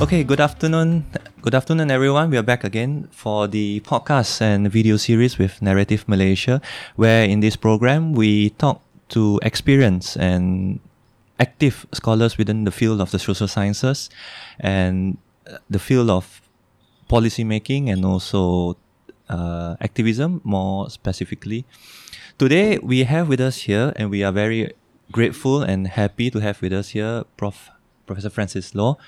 Okay, 0.00 0.24
good 0.24 0.40
afternoon. 0.40 1.04
Good 1.42 1.54
afternoon, 1.54 1.90
everyone. 1.90 2.30
We 2.30 2.38
are 2.38 2.42
back 2.42 2.64
again 2.64 3.08
for 3.12 3.46
the 3.46 3.80
podcast 3.80 4.40
and 4.40 4.72
video 4.72 4.96
series 4.96 5.36
with 5.36 5.60
Narrative 5.60 6.08
Malaysia, 6.08 6.62
where 6.96 7.24
in 7.24 7.40
this 7.40 7.54
program 7.54 8.14
we 8.14 8.48
talk 8.56 8.80
to 9.10 9.38
experienced 9.42 10.16
and 10.16 10.80
active 11.38 11.84
scholars 11.92 12.38
within 12.38 12.64
the 12.64 12.70
field 12.70 13.02
of 13.02 13.10
the 13.10 13.18
social 13.18 13.46
sciences 13.46 14.08
and 14.58 15.18
uh, 15.46 15.58
the 15.68 15.78
field 15.78 16.08
of 16.08 16.40
policy 17.08 17.44
making 17.44 17.90
and 17.90 18.02
also 18.02 18.78
uh, 19.28 19.76
activism 19.82 20.40
more 20.44 20.88
specifically. 20.88 21.66
Today 22.38 22.78
we 22.78 23.04
have 23.04 23.28
with 23.28 23.38
us 23.40 23.68
here, 23.68 23.92
and 23.96 24.08
we 24.08 24.24
are 24.24 24.32
very 24.32 24.72
grateful 25.12 25.60
and 25.60 25.88
happy 25.88 26.30
to 26.30 26.40
have 26.40 26.62
with 26.62 26.72
us 26.72 26.96
here 26.96 27.24
Prof. 27.36 27.68
Professor 28.10 28.30
Francis 28.30 28.74
Loh 28.74 28.98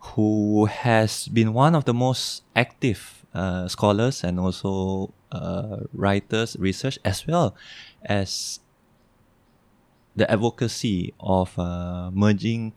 who 0.00 0.66
has 0.66 1.28
been 1.28 1.52
one 1.52 1.74
of 1.74 1.84
the 1.84 1.94
most 1.94 2.42
active 2.56 3.24
uh, 3.34 3.68
scholars 3.68 4.24
and 4.24 4.40
also 4.40 5.12
uh, 5.30 5.78
writers, 5.92 6.56
research, 6.58 6.98
as 7.04 7.26
well 7.26 7.54
as 8.02 8.60
the 10.16 10.30
advocacy 10.30 11.14
of 11.20 11.56
uh, 11.58 12.10
merging 12.12 12.72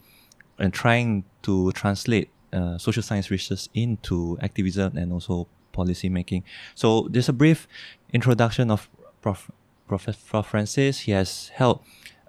and 0.60 0.74
trying 0.74 1.24
to 1.42 1.72
translate 1.72 2.30
uh, 2.52 2.78
social 2.78 3.02
science 3.02 3.32
research 3.32 3.68
into 3.74 4.38
activism 4.42 4.96
and 4.98 5.12
also 5.12 5.48
policy 5.72 6.10
making. 6.10 6.44
So, 6.76 7.08
there's 7.10 7.30
a 7.30 7.34
brief 7.34 7.68
introduction 8.14 8.70
of 8.70 8.90
Prof. 9.22 9.50
Prof. 9.88 10.46
Francis. 10.46 11.00
He 11.00 11.12
has 11.12 11.50
held 11.56 11.82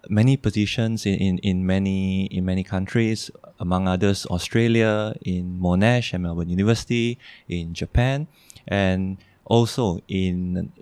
many 0.09 0.37
positions 0.37 1.07
in, 1.07 1.15
in, 1.15 1.39
in 1.39 1.67
many 1.67 2.27
in 2.27 2.45
many 2.45 2.63
countries, 2.63 3.31
among 3.61 3.89
others 3.89 4.27
Australia, 4.27 5.15
in 5.23 5.59
Monash 5.61 6.13
and 6.13 6.23
Melbourne 6.23 6.49
University, 6.49 7.19
in 7.49 7.75
Japan, 7.75 8.27
and 8.67 9.19
also 9.45 10.01
in 10.09 10.73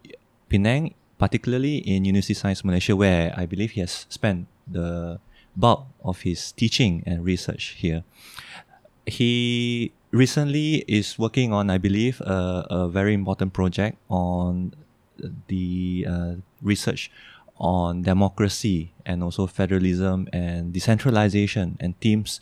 Penang, 0.49 0.95
particularly 1.19 1.79
in 1.79 2.05
University 2.05 2.35
Science 2.35 2.65
Malaysia, 2.65 2.95
where 2.95 3.33
I 3.37 3.47
believe 3.47 3.73
he 3.73 3.81
has 3.81 4.07
spent 4.09 4.47
the 4.67 5.19
bulk 5.57 5.87
of 6.05 6.23
his 6.23 6.53
teaching 6.53 7.03
and 7.07 7.25
research 7.25 7.77
here. 7.79 8.05
He 9.07 9.93
recently 10.13 10.85
is 10.87 11.19
working 11.19 11.53
on, 11.53 11.71
I 11.71 11.79
believe, 11.79 12.21
a, 12.21 12.67
a 12.71 12.89
very 12.89 13.15
important 13.15 13.53
project 13.53 13.99
on 14.09 14.75
the 15.49 16.07
uh, 16.09 16.35
research 16.63 17.11
on 17.59 18.03
democracy 18.03 18.93
and 19.07 19.23
also 19.23 19.47
federalism 19.47 20.29
and 20.33 20.73
decentralization 20.73 21.77
and 21.81 21.99
themes 22.01 22.41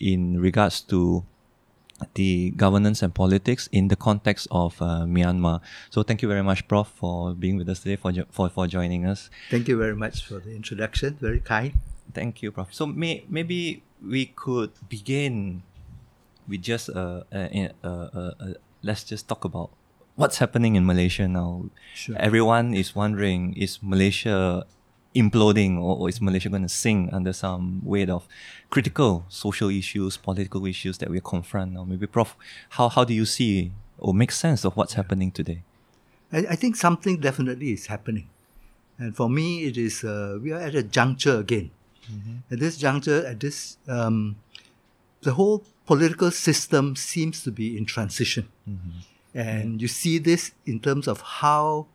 in 0.00 0.40
regards 0.40 0.80
to 0.80 1.24
the 2.14 2.50
governance 2.50 3.02
and 3.02 3.14
politics 3.14 3.68
in 3.70 3.88
the 3.88 3.96
context 3.96 4.48
of 4.50 4.80
uh, 4.82 5.06
Myanmar. 5.06 5.60
So 5.90 6.02
thank 6.02 6.22
you 6.22 6.28
very 6.28 6.42
much, 6.42 6.66
Prof, 6.66 6.88
for 6.88 7.34
being 7.34 7.56
with 7.56 7.68
us 7.68 7.80
today, 7.80 7.96
for, 7.96 8.12
jo- 8.12 8.26
for, 8.30 8.48
for 8.48 8.66
joining 8.66 9.06
us. 9.06 9.30
Thank 9.50 9.68
you 9.68 9.78
very 9.78 9.94
much 9.94 10.24
for 10.24 10.40
the 10.40 10.54
introduction. 10.54 11.16
Very 11.20 11.40
kind. 11.40 11.74
Thank 12.12 12.42
you, 12.42 12.50
Prof. 12.50 12.74
So 12.74 12.86
may, 12.86 13.24
maybe 13.28 13.82
we 14.04 14.26
could 14.26 14.72
begin 14.88 15.62
with 16.48 16.62
just 16.62 16.90
uh, 16.90 17.22
uh, 17.32 17.36
uh, 17.36 17.68
uh, 17.82 17.88
uh 17.88 18.54
let's 18.82 19.04
just 19.04 19.26
talk 19.28 19.44
about 19.44 19.70
what's 20.16 20.38
happening 20.38 20.76
in 20.76 20.86
Malaysia 20.86 21.26
now. 21.28 21.66
Sure. 21.94 22.16
Everyone 22.18 22.74
is 22.74 22.94
wondering 22.94 23.54
is 23.54 23.78
Malaysia 23.82 24.66
imploding 25.14 25.78
or, 25.78 25.96
or 25.96 26.08
is 26.08 26.20
Malaysia 26.20 26.48
going 26.48 26.62
to 26.62 26.68
sink 26.68 27.12
under 27.12 27.32
some 27.32 27.80
weight 27.84 28.10
of 28.10 28.26
critical 28.70 29.24
social 29.28 29.70
issues, 29.70 30.16
political 30.16 30.66
issues 30.66 30.98
that 30.98 31.10
we 31.10 31.20
confront 31.20 31.72
now? 31.72 31.84
Maybe, 31.84 32.06
Prof, 32.06 32.36
how, 32.70 32.88
how 32.88 33.04
do 33.04 33.14
you 33.14 33.24
see 33.24 33.72
or 33.98 34.14
make 34.14 34.32
sense 34.32 34.64
of 34.64 34.76
what's 34.76 34.94
happening 34.94 35.30
today? 35.30 35.62
I, 36.32 36.38
I 36.50 36.56
think 36.56 36.76
something 36.76 37.20
definitely 37.20 37.72
is 37.72 37.86
happening. 37.86 38.28
And 38.98 39.14
for 39.14 39.28
me, 39.28 39.64
it 39.64 39.76
is 39.76 40.04
uh, 40.04 40.38
we 40.40 40.52
are 40.52 40.60
at 40.60 40.74
a 40.74 40.82
juncture 40.82 41.38
again. 41.38 41.70
Mm-hmm. 42.10 42.52
At 42.52 42.60
this 42.60 42.76
juncture, 42.76 43.26
at 43.26 43.40
this, 43.40 43.78
um, 43.88 44.36
the 45.22 45.32
whole 45.32 45.64
political 45.86 46.30
system 46.30 46.94
seems 46.94 47.42
to 47.42 47.50
be 47.50 47.76
in 47.76 47.86
transition. 47.86 48.48
Mm-hmm 48.68 49.13
and 49.34 49.82
you 49.82 49.88
see 49.88 50.18
this 50.18 50.52
in 50.64 50.80
terms 50.80 51.08
of 51.08 51.20
how 51.20 51.86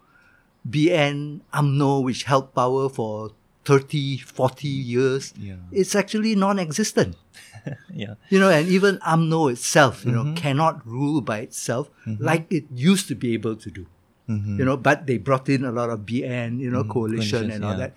BN, 0.70 1.42
UMNO, 1.54 2.04
which 2.04 2.24
held 2.24 2.54
power 2.54 2.90
for 2.90 3.32
30, 3.66 4.18
40 4.18 4.68
years, 4.68 5.34
yeah. 5.38 5.56
it's 5.72 5.96
actually 5.96 6.36
non 6.36 6.60
existent. 6.60 7.16
yeah. 7.94 8.16
You 8.30 8.40
know, 8.40 8.50
and 8.50 8.68
even 8.68 8.98
UMNO 8.98 9.52
itself, 9.54 10.06
you 10.06 10.12
mm-hmm. 10.12 10.34
know, 10.34 10.36
cannot 10.36 10.86
rule 10.86 11.22
by 11.22 11.40
itself 11.40 11.90
mm-hmm. 12.06 12.24
like 12.24 12.52
it 12.52 12.66
used 12.74 13.08
to 13.08 13.16
be 13.16 13.34
able 13.34 13.56
to 13.56 13.72
do. 13.72 13.86
Mm-hmm. 14.28 14.60
You 14.60 14.66
know, 14.66 14.78
but 14.78 15.08
they 15.08 15.18
brought 15.18 15.50
in 15.50 15.66
a 15.66 15.72
lot 15.72 15.90
of 15.90 16.02
BN, 16.02 16.60
you 16.60 16.70
know, 16.70 16.82
mm-hmm. 16.82 16.92
coalition 16.92 17.50
and 17.52 17.64
all 17.64 17.72
yeah. 17.72 17.78
that. 17.78 17.94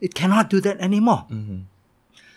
It 0.00 0.14
cannot 0.14 0.50
do 0.50 0.60
that 0.60 0.80
anymore. 0.80 1.26
Mm-hmm. 1.30 1.60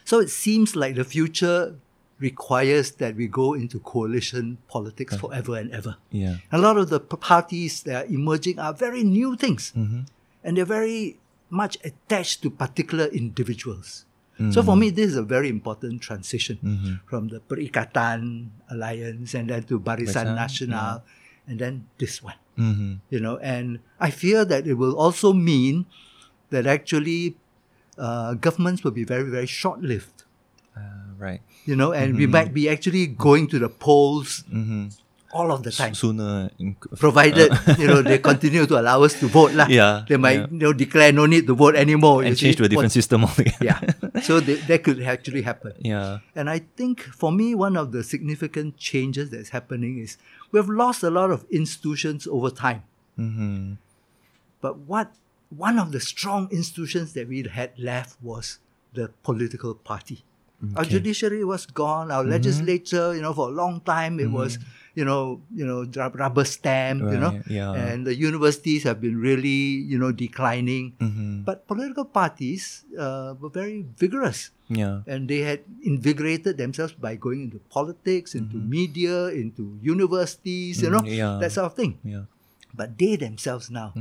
So 0.03 0.19
it 0.19 0.29
seems 0.29 0.75
like 0.75 0.95
the 0.95 1.03
future 1.03 1.75
requires 2.19 2.91
that 2.91 3.15
we 3.15 3.27
go 3.27 3.53
into 3.53 3.79
coalition 3.79 4.57
politics 4.67 5.15
forever 5.17 5.57
and 5.57 5.71
ever. 5.71 5.97
Yeah. 6.11 6.37
A 6.51 6.57
lot 6.57 6.77
of 6.77 6.89
the 6.89 6.99
parties 6.99 7.83
that 7.83 8.05
are 8.05 8.07
emerging 8.07 8.59
are 8.59 8.73
very 8.73 9.03
new 9.03 9.35
things, 9.35 9.73
mm-hmm. 9.75 10.01
and 10.43 10.57
they're 10.57 10.65
very 10.65 11.19
much 11.49 11.77
attached 11.83 12.41
to 12.43 12.49
particular 12.49 13.05
individuals. 13.07 14.05
Mm-hmm. 14.35 14.51
So 14.51 14.63
for 14.63 14.75
me, 14.75 14.89
this 14.89 15.11
is 15.11 15.15
a 15.15 15.23
very 15.23 15.49
important 15.49 16.01
transition 16.01 16.59
mm-hmm. 16.63 16.93
from 17.07 17.29
the 17.29 17.39
Perikatan 17.39 18.49
Alliance 18.69 19.33
and 19.33 19.49
then 19.49 19.63
to 19.63 19.79
Barisan 19.79 20.35
Nasional, 20.35 21.03
yeah. 21.03 21.47
and 21.47 21.59
then 21.59 21.87
this 21.97 22.23
one. 22.23 22.35
Mm-hmm. 22.57 22.93
You 23.09 23.19
know, 23.19 23.37
and 23.39 23.79
I 23.99 24.11
fear 24.11 24.43
that 24.45 24.67
it 24.67 24.75
will 24.75 24.95
also 24.97 25.31
mean 25.33 25.85
that 26.49 26.67
actually 26.67 27.35
uh, 27.97 28.33
governments 28.35 28.83
will 28.83 28.91
be 28.91 29.03
very 29.03 29.29
very 29.29 29.47
short 29.47 29.81
lived. 29.81 30.23
Uh, 31.19 31.25
right 31.25 31.41
you 31.65 31.75
know, 31.75 31.91
and 31.91 32.13
mm-hmm. 32.13 32.19
we 32.19 32.27
might 32.27 32.53
be 32.53 32.69
actually 32.69 33.07
going 33.07 33.47
to 33.47 33.59
the 33.59 33.69
polls 33.69 34.43
mm-hmm. 34.51 34.87
all 35.33 35.51
of 35.51 35.63
the 35.63 35.71
time. 35.71 35.93
Sooner, 35.93 36.49
provided 36.97 37.51
you 37.77 37.87
know 37.87 38.01
they 38.01 38.19
continue 38.19 38.65
to 38.65 38.79
allow 38.79 39.01
us 39.03 39.19
to 39.19 39.27
vote, 39.27 39.51
lah. 39.53 39.65
Yeah, 39.67 40.05
they 40.07 40.17
might 40.17 40.45
yeah. 40.45 40.47
you 40.49 40.57
know 40.69 40.73
declare 40.73 41.11
no 41.11 41.25
need 41.25 41.47
to 41.47 41.55
vote 41.55 41.75
anymore 41.75 42.23
and 42.23 42.37
change 42.37 42.55
see? 42.55 42.61
to 42.61 42.63
a 42.65 42.69
different 42.69 42.93
system 42.93 43.23
altogether. 43.27 43.65
yeah, 43.65 43.81
so 44.21 44.39
they, 44.39 44.55
that 44.69 44.83
could 44.85 45.01
actually 45.01 45.41
happen. 45.41 45.73
Yeah, 45.81 46.19
and 46.35 46.49
I 46.49 46.61
think 46.77 47.01
for 47.01 47.31
me 47.31 47.55
one 47.55 47.75
of 47.75 47.91
the 47.91 48.03
significant 48.05 48.77
changes 48.77 49.31
that's 49.31 49.49
happening 49.49 49.97
is 49.97 50.17
we 50.53 50.59
have 50.61 50.69
lost 50.69 51.03
a 51.03 51.09
lot 51.09 51.31
of 51.31 51.45
institutions 51.49 52.29
over 52.29 52.49
time. 52.53 52.85
Mm-hmm. 53.19 53.81
But 54.61 54.85
what 54.85 55.13
one 55.49 55.77
of 55.77 55.91
the 55.91 55.99
strong 55.99 56.49
institutions 56.51 57.13
that 57.13 57.27
we 57.27 57.43
had 57.43 57.73
left 57.77 58.17
was 58.21 58.59
the 58.93 59.11
political 59.23 59.73
party. 59.73 60.23
Okay. 60.71 60.79
Our 60.79 60.85
judiciary 60.85 61.43
was 61.43 61.65
gone. 61.65 62.11
Our 62.11 62.23
mm-hmm. 62.23 62.31
legislature, 62.31 63.15
you 63.15 63.21
know, 63.21 63.33
for 63.33 63.49
a 63.49 63.51
long 63.51 63.81
time 63.81 64.19
it 64.19 64.25
mm-hmm. 64.25 64.33
was, 64.33 64.59
you 64.95 65.03
know, 65.03 65.41
you 65.53 65.65
know, 65.65 65.85
rubber 66.15 66.45
stamp, 66.45 67.03
right. 67.03 67.13
you 67.13 67.19
know, 67.19 67.41
yeah. 67.47 67.73
and 67.73 68.07
the 68.07 68.15
universities 68.15 68.83
have 68.83 69.01
been 69.01 69.19
really, 69.19 69.83
you 69.83 69.99
know, 69.99 70.11
declining. 70.11 70.93
Mm-hmm. 70.99 71.43
But 71.43 71.67
political 71.67 72.05
parties 72.05 72.85
uh, 72.97 73.35
were 73.39 73.49
very 73.49 73.85
vigorous. 73.97 74.51
Yeah. 74.67 75.01
And 75.05 75.29
they 75.29 75.39
had 75.45 75.61
invigorated 75.83 76.57
themselves 76.57 76.93
by 76.93 77.15
going 77.15 77.43
into 77.43 77.59
politics, 77.69 78.33
into 78.33 78.57
mm-hmm. 78.57 78.69
media, 78.69 79.27
into 79.27 79.77
universities, 79.81 80.81
you 80.81 80.89
know, 80.89 81.01
mm, 81.01 81.15
yeah. 81.15 81.38
that 81.39 81.51
sort 81.51 81.68
of 81.68 81.75
thing. 81.75 82.00
Yeah. 82.03 82.25
But 82.73 82.97
they 82.97 83.15
themselves 83.15 83.69
now 83.69 83.94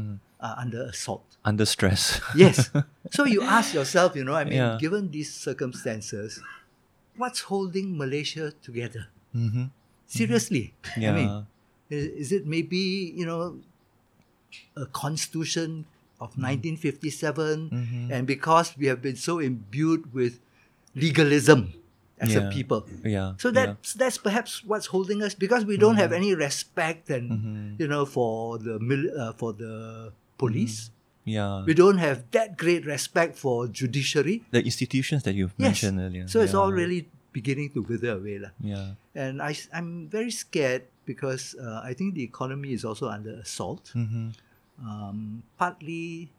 are 0.45 0.55
under 0.61 0.85
assault 0.93 1.35
under 1.45 1.67
stress. 1.67 2.21
yes. 2.35 2.71
So 3.13 3.25
you 3.25 3.43
ask 3.43 3.75
yourself, 3.75 4.17
you 4.17 4.25
know, 4.25 4.35
I 4.35 4.45
mean, 4.45 4.55
yeah. 4.55 4.79
given 4.81 5.11
these 5.11 5.33
circumstances, 5.33 6.41
what's 7.17 7.41
holding 7.53 7.97
Malaysia 7.97 8.53
together? 8.65 9.09
Mm-hmm. 9.37 9.69
Seriously. 10.07 10.75
Mm-hmm. 10.83 11.01
Yeah. 11.01 11.11
I 11.11 11.15
mean, 11.15 11.47
is, 11.91 12.05
is, 12.07 12.33
it 12.33 12.47
maybe, 12.47 13.13
you 13.15 13.27
know, 13.27 13.61
a 14.77 14.87
constitution 14.87 15.85
of 16.17 16.33
1957? 16.41 17.71
Mm-hmm. 17.71 17.77
mm-hmm. 17.77 18.13
And 18.13 18.27
because 18.27 18.75
we 18.77 18.87
have 18.87 19.03
been 19.03 19.17
so 19.17 19.39
imbued 19.39 20.15
with 20.15 20.41
legalism 20.97 21.75
as 22.19 22.33
yeah. 22.33 22.49
a 22.49 22.51
people. 22.51 22.87
Yeah. 23.05 23.35
So 23.37 23.51
that's 23.51 23.95
yeah. 23.95 24.05
that's 24.07 24.17
perhaps 24.17 24.65
what's 24.65 24.87
holding 24.87 25.21
us 25.23 25.35
because 25.35 25.65
we 25.67 25.77
don't 25.77 25.97
have 25.97 26.11
mm-hmm. 26.11 26.31
any 26.31 26.35
respect 26.35 27.11
and 27.11 27.31
mm-hmm. 27.31 27.83
you 27.83 27.89
know 27.89 28.07
for 28.07 28.57
the 28.59 28.79
uh, 28.79 29.33
for 29.35 29.53
the 29.53 30.13
police 30.39 30.91
yeah. 31.25 31.65
We 31.65 31.75
don't 31.75 31.99
have 31.99 32.31
that 32.33 32.57
great 32.57 32.85
respect 32.85 33.37
for 33.37 33.67
judiciary. 33.67 34.45
The 34.51 34.63
institutions 34.63 35.23
that 35.25 35.35
you've 35.35 35.55
yes. 35.57 35.83
mentioned 35.83 36.01
earlier. 36.01 36.29
So 36.29 36.39
yeah. 36.39 36.45
it's 36.45 36.55
all 36.55 36.71
really 36.71 37.09
beginning 37.33 37.71
to 37.71 37.83
wither 37.83 38.13
away. 38.13 38.39
La. 38.39 38.49
Yeah. 38.61 38.95
And 39.15 39.41
I, 39.43 39.57
I'm 39.73 40.09
very 40.09 40.31
scared 40.31 40.85
because 41.05 41.57
uh, 41.57 41.81
I 41.83 41.95
think 41.95 42.15
the 42.15 42.23
economy 42.23 42.73
is 42.73 42.85
also 42.85 43.09
under 43.09 43.41
assault. 43.41 43.91
Mm-hmm. 43.95 44.29
Um, 44.85 45.43
partly 45.57 46.31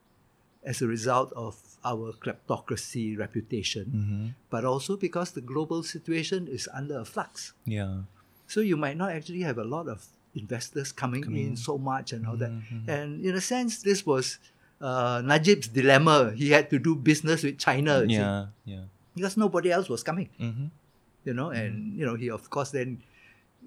as 0.63 0.81
a 0.81 0.87
result 0.87 1.31
of 1.35 1.57
our 1.83 2.13
kleptocracy 2.13 3.17
reputation, 3.17 3.85
Mm-hmm. 3.85 4.25
but 4.49 4.65
also 4.65 4.97
because 4.97 5.31
the 5.31 5.41
global 5.41 5.83
situation 5.83 6.47
is 6.47 6.67
under 6.73 6.99
a 6.99 7.05
flux. 7.05 7.53
Yeah. 7.65 8.05
So 8.47 8.61
you 8.61 8.77
might 8.77 8.97
not 8.97 9.11
actually 9.11 9.41
have 9.41 9.57
a 9.57 9.63
lot 9.63 9.87
of 9.87 10.05
investors 10.35 10.91
coming, 10.91 11.23
in 11.35 11.55
so 11.55 11.77
much 11.79 12.11
and 12.13 12.27
all 12.27 12.35
that. 12.37 12.51
Mhm. 12.51 12.83
And 12.87 13.23
in 13.25 13.33
a 13.35 13.41
sense, 13.41 13.81
this 13.81 14.05
was 14.05 14.37
uh, 14.83 15.23
Najib's 15.23 15.71
dilemma. 15.71 16.33
He 16.35 16.51
had 16.51 16.69
to 16.69 16.77
do 16.77 16.95
business 16.95 17.43
with 17.43 17.57
China 17.57 18.03
you 18.03 18.19
see, 18.19 18.19
Yeah. 18.19 18.51
Yeah. 18.67 18.85
because 19.15 19.37
nobody 19.39 19.71
else 19.71 19.87
was 19.87 20.03
coming. 20.03 20.27
Mm-hmm. 20.39 20.67
You 21.23 21.33
know, 21.33 21.49
and 21.49 21.95
you 21.97 22.05
know 22.05 22.13
he 22.19 22.29
of 22.29 22.49
course 22.51 22.69
then 22.75 22.99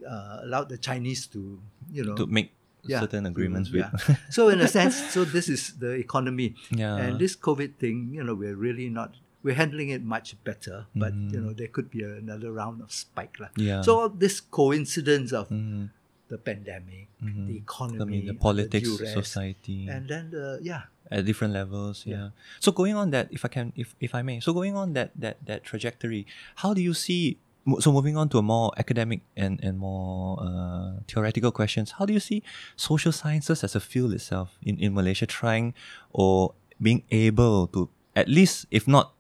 uh, 0.07 0.45
allowed 0.45 0.69
the 0.69 0.79
Chinese 0.79 1.27
to 1.35 1.59
you 1.91 2.05
know 2.05 2.15
To 2.15 2.27
make 2.29 2.53
yeah, 2.85 3.01
certain 3.01 3.25
to- 3.25 3.31
agreements 3.33 3.73
with. 3.73 3.89
yeah. 3.89 4.17
so 4.31 4.49
in 4.53 4.61
a 4.61 4.69
sense, 4.69 4.95
so 5.11 5.25
this 5.25 5.49
is 5.49 5.75
the 5.81 5.97
economy. 5.99 6.55
Yeah. 6.71 6.95
And 7.01 7.19
this 7.19 7.35
COVID 7.35 7.81
thing, 7.81 8.13
you 8.13 8.23
know, 8.23 8.37
we're 8.37 8.55
really 8.57 8.89
not 8.93 9.17
we're 9.43 9.55
handling 9.57 9.89
it 9.89 10.03
much 10.05 10.35
better, 10.45 10.87
but 10.95 11.15
you 11.15 11.39
Mhm. 11.39 11.45
know, 11.47 11.53
there 11.57 11.69
could 11.73 11.89
be 11.91 12.03
another 12.05 12.53
round 12.53 12.83
of 12.83 12.93
spike. 12.93 13.39
lah. 13.41 13.49
Yeah. 13.57 13.81
So 13.83 13.99
all 13.99 14.11
this 14.13 14.39
coincidence 14.45 15.33
of 15.33 15.49
Mhm. 15.49 15.89
The 16.29 16.37
pandemic, 16.39 17.09
Mhm. 17.25 17.49
the 17.49 17.57
economy, 17.57 18.01
I 18.01 18.05
mean, 18.05 18.27
the 18.29 18.37
the 18.37 18.39
politics, 18.39 18.89
duress, 18.89 19.17
society, 19.17 19.89
and 19.89 20.09
then 20.09 20.31
the 20.31 20.61
yeah. 20.61 20.93
at 21.09 21.25
different 21.25 21.57
levels. 21.57 22.05
Yeah. 22.05 22.29
Yeah. 22.29 22.29
So 22.61 22.73
going 22.73 22.95
on 22.95 23.11
that, 23.17 23.33
if 23.33 23.45
I 23.45 23.51
can, 23.51 23.73
if 23.77 23.97
if 23.99 24.13
I 24.15 24.21
may, 24.21 24.41
so 24.45 24.53
going 24.53 24.77
on 24.77 24.93
that 24.93 25.17
that 25.17 25.41
that 25.49 25.65
trajectory, 25.65 26.29
how 26.61 26.77
do 26.77 26.85
you 26.85 26.93
see? 26.93 27.41
So 27.81 27.93
moving 27.93 28.17
on 28.17 28.29
to 28.33 28.41
a 28.41 28.45
more 28.45 28.73
academic 28.81 29.21
and 29.37 29.61
and 29.61 29.77
more 29.77 30.41
uh, 30.41 31.05
theoretical 31.05 31.53
questions, 31.53 32.01
how 32.01 32.05
do 32.09 32.13
you 32.17 32.21
see 32.21 32.41
social 32.77 33.13
sciences 33.13 33.61
as 33.65 33.77
a 33.77 33.81
field 33.81 34.13
itself 34.17 34.57
in 34.65 34.81
in 34.81 34.97
Malaysia 34.97 35.29
trying 35.29 35.77
or 36.13 36.57
being 36.81 37.05
able 37.13 37.69
to 37.77 37.89
at 38.17 38.29
least, 38.29 38.65
if 38.73 38.89
not, 38.89 39.13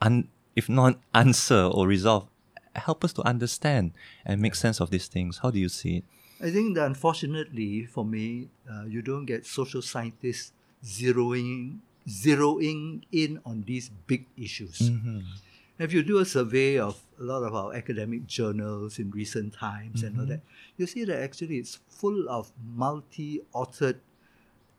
un, 0.00 0.28
if 0.56 0.68
not 0.68 0.96
answer 1.12 1.68
or 1.68 1.84
resolve, 1.86 2.28
help 2.76 3.04
us 3.04 3.12
to 3.14 3.22
understand 3.22 3.92
and 4.24 4.40
make 4.40 4.54
sense 4.54 4.80
of 4.80 4.90
these 4.90 5.08
things. 5.08 5.38
How 5.42 5.50
do 5.50 5.58
you 5.58 5.68
see 5.68 5.98
it? 5.98 6.04
I 6.40 6.50
think 6.50 6.74
that 6.76 6.86
unfortunately 6.86 7.86
for 7.86 8.04
me, 8.04 8.48
uh, 8.70 8.84
you 8.84 9.02
don't 9.02 9.26
get 9.26 9.46
social 9.46 9.82
scientists 9.82 10.52
zeroing 10.84 11.78
zeroing 12.08 13.02
in 13.12 13.38
on 13.46 13.62
these 13.62 13.88
big 14.08 14.26
issues. 14.36 14.78
Mhm. 14.90 15.22
If 15.78 15.92
you 15.92 16.02
do 16.02 16.18
a 16.18 16.24
survey 16.24 16.78
of 16.78 16.98
a 17.18 17.22
lot 17.22 17.42
of 17.44 17.54
our 17.54 17.72
academic 17.74 18.26
journals 18.26 18.98
in 18.98 19.10
recent 19.12 19.54
times 19.54 20.02
and 20.02 20.18
all 20.18 20.24
Mhm. 20.26 20.28
that, 20.30 20.40
you 20.76 20.86
see 20.86 21.04
that 21.04 21.22
actually 21.22 21.58
it's 21.58 21.78
full 21.88 22.28
of 22.28 22.50
multi-authored 22.74 23.98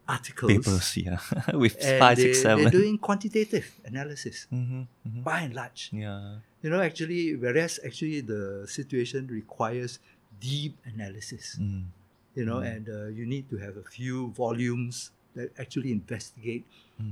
articles. 0.07 0.51
Papers, 0.51 0.97
yeah, 0.97 1.19
with 1.53 1.75
five, 1.81 2.17
they, 2.17 2.23
six, 2.33 2.41
seven. 2.41 2.63
They're 2.65 2.71
doing 2.81 2.97
quantitative 2.97 3.71
analysis 3.85 4.47
Mhm, 4.51 4.87
mhm. 5.07 5.23
by 5.23 5.41
and 5.41 5.53
large. 5.55 5.89
Yeah. 5.93 6.39
You 6.63 6.71
know, 6.71 6.79
actually, 6.79 7.35
whereas 7.35 7.77
actually 7.83 8.21
the 8.23 8.63
situation 8.65 9.27
requires 9.27 9.99
deep 10.39 10.79
analysis. 10.87 11.59
Mm. 11.59 11.91
You 12.33 12.45
know, 12.47 12.63
Mm. 12.63 12.71
and 12.71 12.83
uh, 12.89 13.07
you 13.11 13.27
need 13.27 13.51
to 13.51 13.59
have 13.59 13.75
a 13.77 13.83
few 13.83 14.31
volumes 14.31 15.11
that 15.35 15.51
actually 15.59 15.91
investigate 15.91 16.63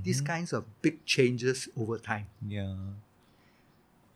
these 0.08 0.22
Mhm. 0.24 0.26
kinds 0.26 0.50
of 0.56 0.64
big 0.82 1.04
changes 1.06 1.68
over 1.76 2.00
time. 2.00 2.32
Yeah. 2.48 2.74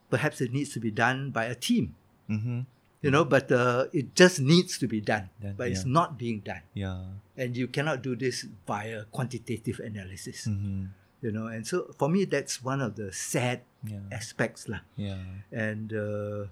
Perhaps 0.10 0.40
it 0.42 0.54
needs 0.54 0.72
to 0.74 0.80
be 0.80 0.92
done 0.92 1.32
by 1.32 1.46
a 1.46 1.56
team. 1.56 1.96
Mm-hmm. 2.26 2.66
you 3.06 3.12
know 3.14 3.22
but 3.22 3.52
uh, 3.54 3.86
it 3.94 4.18
just 4.18 4.42
needs 4.42 4.82
to 4.82 4.90
be 4.90 4.98
done 4.98 5.30
Done, 5.38 5.54
but 5.54 5.70
it's 5.70 5.86
not 5.86 6.18
being 6.18 6.42
done 6.42 6.66
Yeah. 6.74 7.06
and 7.38 7.54
you 7.54 7.70
cannot 7.70 8.02
do 8.02 8.18
this 8.18 8.50
via 8.66 9.06
quantitative 9.14 9.78
analysis 9.78 10.50
Mm-hmm. 10.50 10.90
You 11.26 11.32
know 11.34 11.48
and 11.50 11.66
so 11.66 11.90
for 11.98 12.08
me 12.08 12.22
that's 12.30 12.62
one 12.62 12.82
of 12.88 12.94
the 13.02 13.10
sad 13.12 13.66
Yeah. 13.86 14.02
aspects 14.10 14.66
lah. 14.66 14.82
Yeah. 14.98 15.22
and 15.54 15.94
uh, 15.94 16.50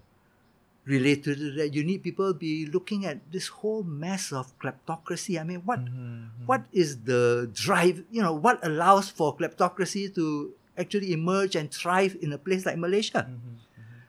related 0.85 1.37
to 1.41 1.49
that 1.57 1.73
you 1.73 1.81
need 1.81 2.03
people 2.05 2.29
be 2.33 2.67
looking 2.69 3.05
at 3.09 3.17
this 3.31 3.47
whole 3.47 3.81
mess 3.81 4.29
of 4.35 4.51
kleptocracy 4.61 5.39
i 5.39 5.43
mean 5.47 5.61
what 5.65 5.79
Mhm, 5.81 6.45
what 6.45 6.61
is 6.75 7.09
the 7.09 7.49
drive 7.55 8.03
you 8.13 8.21
know 8.21 8.35
what 8.35 8.59
allows 8.61 9.07
for 9.09 9.31
kleptocracy 9.33 10.11
to 10.13 10.51
actually 10.77 11.09
emerge 11.15 11.55
and 11.57 11.71
thrive 11.73 12.13
in 12.21 12.29
a 12.35 12.37
place 12.37 12.67
like 12.69 12.77
malaysia 12.77 13.25
mhm, 13.31 13.57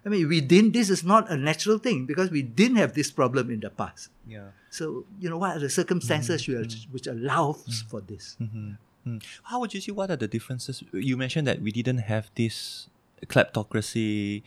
i 0.04 0.12
mean 0.12 0.26
we 0.28 0.42
didn't 0.42 0.76
this 0.76 0.90
is 0.92 1.00
not 1.06 1.24
a 1.32 1.38
natural 1.38 1.78
thing 1.80 2.04
because 2.10 2.28
we 2.28 2.42
didn't 2.44 2.76
have 2.76 2.92
this 2.98 3.08
problem 3.14 3.48
in 3.54 3.60
the 3.64 3.70
past 3.72 4.10
Yeah. 4.26 4.50
So, 4.74 5.06
you 5.22 5.30
know, 5.30 5.38
what 5.38 5.54
are 5.54 5.62
the 5.62 5.70
circumstances 5.70 6.42
which, 6.50 6.90
which 6.90 7.06
allow 7.06 7.54
f- 7.54 7.86
for 7.86 8.00
this? 8.02 8.34
Mm-hmm. 8.42 8.74
Mm. 9.06 9.22
How 9.44 9.60
would 9.60 9.74
you 9.74 9.80
see 9.80 9.92
what 9.92 10.10
are 10.10 10.16
the 10.16 10.28
differences? 10.28 10.82
You 10.92 11.16
mentioned 11.16 11.46
that 11.46 11.60
we 11.60 11.70
didn't 11.72 11.98
have 11.98 12.30
this 12.34 12.88
kleptocracy. 13.26 14.42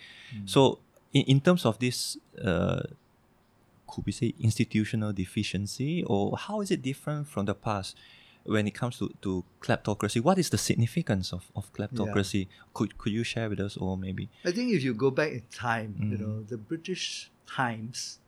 So, 0.46 0.80
in, 1.14 1.24
in 1.24 1.42
terms 1.42 1.66
of 1.66 1.80
this, 1.80 2.18
uh, 2.44 2.84
could 3.88 4.06
we 4.06 4.12
say 4.12 4.34
institutional 4.40 5.14
deficiency, 5.14 6.04
or 6.04 6.38
how 6.38 6.62
is 6.62 6.72
it 6.72 6.82
different 6.82 7.28
from 7.28 7.46
the 7.46 7.54
past 7.56 7.96
when 8.46 8.68
it 8.68 8.74
comes 8.74 8.98
to, 8.98 9.14
to 9.22 9.44
kleptocracy? 9.62 10.22
What 10.22 10.38
is 10.38 10.50
the 10.50 10.58
significance 10.58 11.34
of, 11.34 11.50
of 11.56 11.72
kleptocracy? 11.74 12.48
Could 12.74 12.98
could 12.98 13.14
you 13.14 13.24
share 13.24 13.50
with 13.50 13.60
us, 13.60 13.78
or 13.78 13.98
maybe? 13.98 14.30
I 14.46 14.52
think 14.52 14.74
if 14.74 14.84
you 14.84 14.94
go 14.94 15.12
back 15.12 15.32
in 15.32 15.44
time, 15.52 15.96
you 16.00 16.18
Mm. 16.18 16.22
know, 16.22 16.44
the 16.44 16.58
British 16.58 17.32
times, 17.48 18.20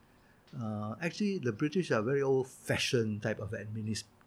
uh, 0.60 0.96
actually, 1.02 1.40
the 1.40 1.52
British 1.52 1.92
are 1.92 2.02
very 2.02 2.22
old 2.22 2.48
fashioned 2.48 3.22
type 3.22 3.40
of 3.40 3.54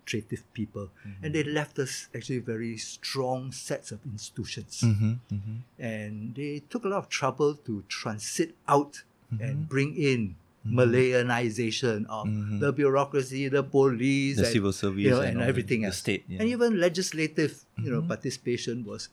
administrative 0.03 0.43
people, 0.55 0.91
and 1.23 1.35
they 1.35 1.45
left 1.45 1.79
us 1.79 2.09
actually 2.15 2.39
very 2.39 2.77
strong 2.77 3.53
sets 3.53 3.93
of 3.93 4.01
institutions. 4.05 4.83
Mm-hmm, 4.83 5.13
mm-hmm, 5.35 5.57
And 5.79 6.35
they 6.35 6.63
took 6.71 6.85
a 6.85 6.89
lot 6.89 6.99
of 6.99 7.09
trouble 7.09 7.55
to 7.67 7.83
transit 7.89 8.55
out 8.69 9.03
and 9.41 9.67
Mhm. 9.67 9.69
bring 9.69 9.97
in 9.97 10.37
Malayanization 10.63 12.07
of 12.07 12.29
Mhm. 12.31 12.61
the 12.63 12.71
bureaucracy, 12.73 13.49
the 13.51 13.65
police, 13.67 14.37
The 14.39 14.47
and, 14.47 14.53
civil 14.53 14.71
service 14.73 15.03
you 15.05 15.11
know, 15.11 15.19
and 15.21 15.43
and 15.43 15.49
everything 15.51 15.81
the 15.83 15.89
else. 15.91 15.99
state, 15.99 16.23
yeah. 16.31 16.39
And 16.39 16.49
even 16.55 16.79
legislative, 16.79 17.67
you 17.83 17.91
know, 17.91 17.99
participation 18.03 18.85
was 18.87 19.09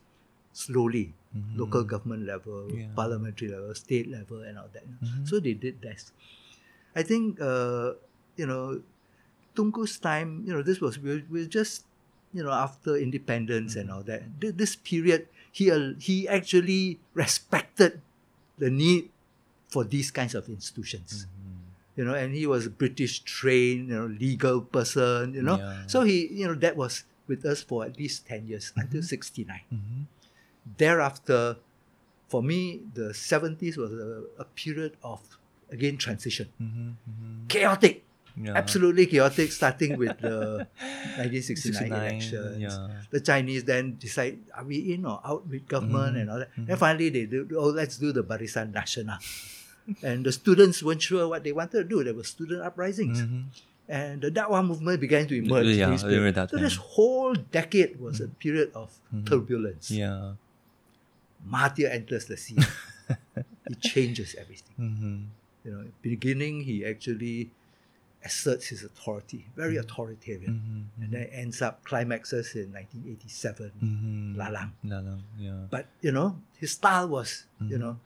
slowly, 0.53 1.13
local 1.57 1.81
government 1.83 2.29
level, 2.29 2.69
Yeah. 2.69 2.93
parliamentary 2.93 3.49
level, 3.49 3.73
state 3.73 4.05
level, 4.13 4.45
and 4.45 4.61
all 4.61 4.69
that. 4.77 4.85
So 5.25 5.39
they 5.41 5.53
did 5.57 5.81
this. 5.81 6.13
I 6.93 7.01
think, 7.01 7.41
uh, 7.41 7.97
you 8.37 8.45
know, 8.45 8.83
Tunku's 9.59 9.99
time, 9.99 10.47
you 10.47 10.55
know, 10.55 10.63
this 10.63 10.79
was 10.79 10.95
we 10.95 11.27
we 11.27 11.43
just, 11.51 11.83
you 12.31 12.39
know, 12.43 12.55
after 12.55 12.95
independence 12.95 13.75
and 13.75 13.91
all 13.91 14.03
that. 14.07 14.23
Th- 14.39 14.55
This 14.55 14.79
period, 14.79 15.27
he 15.51 15.67
al- 15.67 15.99
he 15.99 16.23
actually 16.31 17.03
respected 17.11 17.99
the 18.55 18.71
need 18.71 19.11
for 19.67 19.83
these 19.83 20.09
kinds 20.15 20.31
of 20.33 20.47
institutions 20.47 21.27
Mhm. 21.27 21.35
you 21.99 22.05
know, 22.07 22.15
and 22.15 22.31
he 22.31 22.47
was 22.47 22.63
a 22.65 22.71
British 22.71 23.19
trained, 23.27 23.91
you 23.91 23.95
know, 23.99 24.07
legal 24.07 24.63
person, 24.63 25.35
you 25.35 25.43
know. 25.43 25.59
Yeah. 25.59 25.83
So 25.91 26.07
he, 26.07 26.31
you 26.31 26.47
know, 26.47 26.55
that 26.63 26.79
was 26.79 27.03
with 27.27 27.43
us 27.43 27.59
for 27.59 27.83
at 27.83 27.99
least 27.99 28.23
10 28.25 28.47
years 28.47 28.71
until 28.79 29.03
69. 29.03 29.67
Mhm. 29.67 30.07
Thereafter, 30.79 31.57
for 32.27 32.41
me, 32.43 32.81
the 32.93 33.13
70s 33.13 33.75
was 33.77 33.91
a, 33.91 34.23
a 34.39 34.45
period 34.45 34.95
of, 35.03 35.19
again, 35.71 35.97
transition. 35.97 36.47
Mhm. 36.61 36.95
Mhm. 37.03 37.47
Chaotic, 37.49 38.03
Yeah. 38.39 38.55
absolutely 38.55 39.05
chaotic, 39.05 39.51
starting 39.51 39.97
with 39.99 40.15
the 40.23 40.63
1969 41.19 41.73
69, 41.75 41.91
elections. 41.91 42.55
yeah. 42.63 42.87
The 43.11 43.19
Chinese 43.19 43.63
then 43.67 43.97
decide, 43.99 44.39
are 44.55 44.63
we 44.63 44.93
in 44.95 45.03
or 45.05 45.19
out 45.25 45.43
with 45.47 45.67
government 45.67 46.15
Mhm, 46.15 46.21
and 46.23 46.27
all 46.31 46.39
that. 46.39 46.49
mhm. 46.55 46.67
Then 46.67 46.77
finally 46.79 47.09
they 47.11 47.25
do, 47.27 47.43
oh, 47.59 47.69
let's 47.75 47.97
do 47.99 48.13
the 48.15 48.23
Barisan 48.23 48.71
Nasional. 48.71 49.19
and 50.07 50.23
the 50.23 50.31
students 50.31 50.79
weren't 50.81 51.01
sure 51.01 51.27
what 51.27 51.43
they 51.43 51.51
wanted 51.51 51.83
to 51.83 51.83
do. 51.83 51.99
There 52.03 52.13
were 52.15 52.23
student 52.23 52.61
uprisings. 52.63 53.19
Mhm. 53.21 53.43
and 53.89 54.21
the 54.21 54.29
Dakwah 54.29 54.61
movement 54.61 55.01
began 55.01 55.25
to 55.27 55.33
emerge. 55.33 55.65
Yeah, 55.73 55.89
that 56.31 56.47
so 56.53 56.57
this 56.61 56.75
whole 56.77 57.33
decade 57.33 57.97
was 57.99 58.21
a 58.21 58.29
period 58.29 58.69
of 58.77 58.93
turbulence. 59.25 59.89
Yeah. 59.89 60.37
Mahathir 61.41 61.89
enters 61.89 62.25
the 62.29 62.37
scene. 62.37 62.61
he 63.67 63.73
changes 63.81 64.35
everything. 64.37 64.75
Mm-hmm. 64.77 65.15
You 65.65 65.71
know, 65.73 65.83
beginning 66.05 66.61
he 66.69 66.85
actually 66.85 67.49
asserts 68.23 68.67
his 68.67 68.83
authority, 68.83 69.47
very 69.55 69.75
Mm. 69.79 69.83
authoritarian, 69.87 70.55
Mm-hmm. 70.59 71.01
and 71.03 71.09
then 71.13 71.27
ends 71.31 71.61
up 71.63 71.83
climaxes 71.87 72.51
in 72.55 72.71
1987. 72.75 73.71
mm-hmm. 73.79 74.35
Lalang. 74.35 74.71
Lalang. 74.83 75.21
Yeah. 75.39 75.67
But 75.71 75.87
you 76.03 76.11
know, 76.11 76.35
his 76.59 76.75
style 76.75 77.07
was 77.07 77.45
you 77.63 77.79
know 77.79 77.99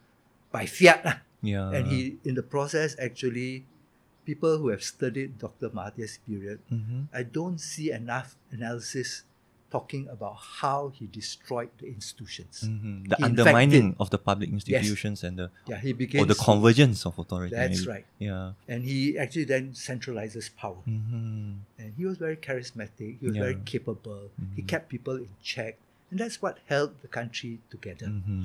by 0.54 0.66
fiat. 0.70 1.22
Yeah. 1.44 1.76
and 1.76 1.88
he 1.92 2.18
in 2.24 2.36
the 2.40 2.44
process 2.46 2.96
actually. 3.02 3.66
People 4.24 4.56
who 4.56 4.72
have 4.72 4.80
studied 4.80 5.36
Dr. 5.36 5.68
Mahathir's 5.76 6.16
period 6.24 6.64
Mm-hmm. 6.72 7.12
I 7.12 7.28
don't 7.28 7.60
see 7.60 7.92
enough 7.92 8.40
analysis 8.56 9.28
talking 9.74 10.04
about 10.16 10.38
how 10.62 10.80
he 10.98 11.06
destroyed 11.20 11.72
the 11.82 11.88
institutions. 11.98 12.56
Mm-hmm. 12.62 12.96
The 13.12 13.16
He 13.18 13.24
undermining 13.28 13.88
of 14.04 14.08
the 14.14 14.20
public 14.30 14.50
institutions 14.58 15.18
and 15.26 15.34
the 15.42 15.48
Yeah, 15.72 15.80
he 15.86 15.92
begins. 16.02 16.22
or 16.22 16.28
the 16.34 16.40
convergence 16.50 17.00
of 17.10 17.14
authority. 17.18 17.56
That's 17.58 17.80
maybe. 17.82 17.94
right. 17.94 18.06
Yeah. 18.30 18.54
and 18.72 18.80
he 18.92 19.18
actually 19.24 19.48
then 19.54 19.66
centralizes 19.90 20.46
power. 20.64 20.82
Mm-hmm. 20.88 21.52
And 21.80 21.90
he 21.98 22.04
was 22.10 22.18
very 22.26 22.38
charismatic. 22.48 23.12
He 23.20 23.26
was 23.30 23.38
very 23.48 23.58
capable. 23.74 24.24
He 24.58 24.62
Mhm. 24.62 24.68
kept 24.74 24.86
people 24.96 25.16
in 25.26 25.32
check. 25.54 25.74
And 26.12 26.18
that's 26.22 26.38
what 26.44 26.56
held 26.72 26.92
the 27.02 27.10
country 27.20 27.54
together. 27.74 28.10
Mm-hmm. 28.14 28.44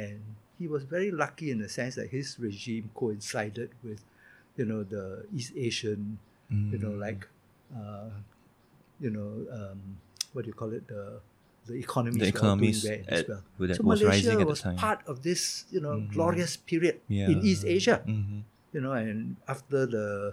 And 0.00 0.18
he 0.60 0.66
was 0.74 0.82
very 0.96 1.10
lucky 1.10 1.48
in 1.54 1.58
the 1.64 1.70
sense 1.78 1.94
that 1.98 2.08
his 2.16 2.26
regime 2.46 2.86
coincided 3.02 3.70
with, 3.86 4.00
you 4.58 4.64
know, 4.70 4.80
the 4.96 5.04
East 5.36 5.52
Asian, 5.68 6.02
you 6.72 6.78
know, 6.84 6.94
Mm. 6.94 7.00
like, 7.06 7.22
uh, 7.80 8.10
you 9.04 9.10
know, 9.16 9.30
um, 9.58 9.80
what 10.32 10.44
do 10.44 10.48
you 10.48 10.54
call 10.56 10.72
it? 10.72 10.86
The 10.88 11.20
the 11.68 11.76
economies, 11.76 12.20
The 12.24 12.28
economies 12.32 12.80
well 12.84 13.04
as 13.12 13.28
well. 13.28 13.42
that 13.60 13.76
so 13.76 13.82
was 13.84 14.00
Malaysia 14.00 14.08
rising 14.32 14.40
at 14.40 14.46
the 14.48 14.48
was 14.48 14.60
part 14.80 15.00
of 15.04 15.20
this, 15.20 15.68
you 15.68 15.80
know, 15.84 16.00
Mhm. 16.00 16.12
glorious 16.16 16.56
period 16.56 16.96
Yeah. 17.12 17.28
in 17.28 17.44
East 17.44 17.68
Asia. 17.68 18.00
Mm-hmm. 18.08 18.40
You 18.72 18.80
know, 18.80 18.92
and 18.96 19.36
after 19.44 19.84
the 19.84 20.32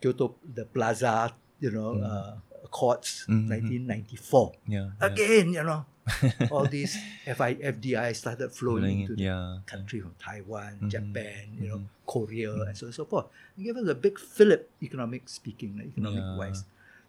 Kyoto, 0.00 0.38
the 0.46 0.62
Plaza, 0.64 1.34
you 1.58 1.70
know, 1.74 1.98
Mm. 1.98 2.06
uh, 2.06 2.32
Accords, 2.64 3.26
Mhm. 3.28 3.48
1994. 3.50 4.54
Yeah. 4.66 4.94
yeah. 4.94 5.06
Again, 5.06 5.46
you 5.58 5.62
know, 5.66 5.86
all 6.54 6.66
these 6.70 6.94
FI, 7.26 7.54
FDI 7.58 8.12
started 8.14 8.52
flowing 8.54 9.06
into 9.08 9.12
in, 9.14 9.18
the 9.18 9.24
yeah. 9.30 9.58
country 9.66 10.00
from 10.00 10.14
Taiwan, 10.22 10.78
Mhm. 10.86 10.90
Japan, 10.90 11.44
you 11.58 11.66
know, 11.68 11.80
Mhm. 11.82 11.90
Korea, 12.06 12.52
and 12.68 12.76
so 12.76 12.86
on 12.86 12.94
and 12.94 12.98
so 12.98 13.04
forth. 13.08 13.26
It 13.58 13.62
gave 13.66 13.76
us 13.78 13.88
a 13.88 13.94
big 13.98 14.18
fillip, 14.22 14.70
economic 14.82 15.26
speaking, 15.28 15.80
economic 15.82 16.22
Yeah. 16.22 16.36
wise. 16.38 16.62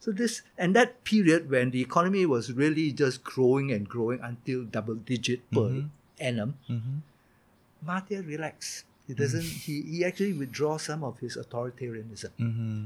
So 0.05 0.11
this 0.11 0.41
and 0.55 0.75
that 0.77 1.03
period 1.03 1.49
when 1.49 1.71
the 1.73 1.81
economy 1.81 2.25
was 2.29 2.51
really 2.53 2.91
just 2.91 3.23
growing 3.23 3.71
and 3.71 3.89
growing 3.89 4.19
until 4.21 4.63
double 4.75 4.93
digit 5.11 5.41
per 5.51 5.63
Mhm. 5.69 5.89
annum, 6.19 6.51
Mm-hmm. 6.69 6.97
Mahathir 7.87 8.21
relaxed. 8.27 8.85
He 9.07 9.13
doesn't. 9.13 9.41
He, 9.65 9.81
he 9.81 10.05
actually 10.05 10.33
withdraws 10.33 10.83
some 10.83 11.03
of 11.03 11.17
his 11.19 11.37
authoritarianism 11.37 12.29
Mm-hmm. 12.37 12.85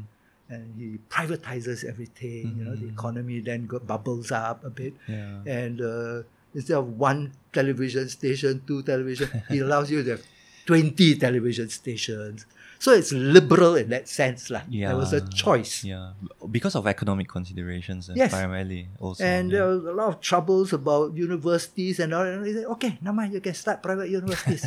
and 0.50 0.64
he 0.80 0.88
privatizes 1.10 1.84
everything. 1.84 2.56
You 2.58 2.66
know, 2.70 2.76
the 2.76 2.88
Mhm. 2.88 2.94
economy 2.96 3.40
then 3.52 3.68
go, 3.68 3.80
bubbles 3.80 4.32
up 4.32 4.64
a 4.64 4.70
bit 4.70 4.94
Yeah. 5.08 5.44
and 5.60 5.82
uh, 5.82 6.24
instead 6.56 6.78
of 6.80 6.98
one 6.98 7.32
television 7.54 8.08
station, 8.10 8.64
two 8.66 8.82
television, 8.84 9.30
he 9.50 9.60
allows 9.60 9.92
you 9.92 10.04
to 10.04 10.12
have 10.16 10.24
20 10.66 11.16
television 11.16 11.68
stations. 11.70 12.46
So 12.80 12.94
it's 12.96 13.12
liberal 13.12 13.76
in 13.76 13.90
that 13.92 14.08
sense. 14.08 14.48
lah. 14.50 14.64
There 14.72 14.96
was 14.96 15.12
a 15.12 15.20
choice. 15.28 15.84
Yeah, 15.84 16.16
because 16.48 16.80
of 16.80 16.88
economic 16.88 17.28
considerations, 17.28 18.08
uh, 18.10 18.16
Yes. 18.16 18.32
primarily 18.32 18.88
also. 19.04 19.20
And 19.20 19.52
yeah. 19.52 19.60
there 19.60 19.68
was 19.68 19.84
a 19.84 19.92
lot 19.92 20.08
of 20.16 20.16
troubles 20.24 20.72
about 20.72 21.12
universities 21.12 22.00
and 22.00 22.16
all. 22.16 22.24
And 22.24 22.48
he 22.48 22.54
said, 22.56 22.66
okay, 22.80 22.96
now 23.04 23.12
mind, 23.12 23.36
you 23.36 23.44
can 23.44 23.54
start 23.54 23.84
private 23.84 24.08
universities. 24.10 24.64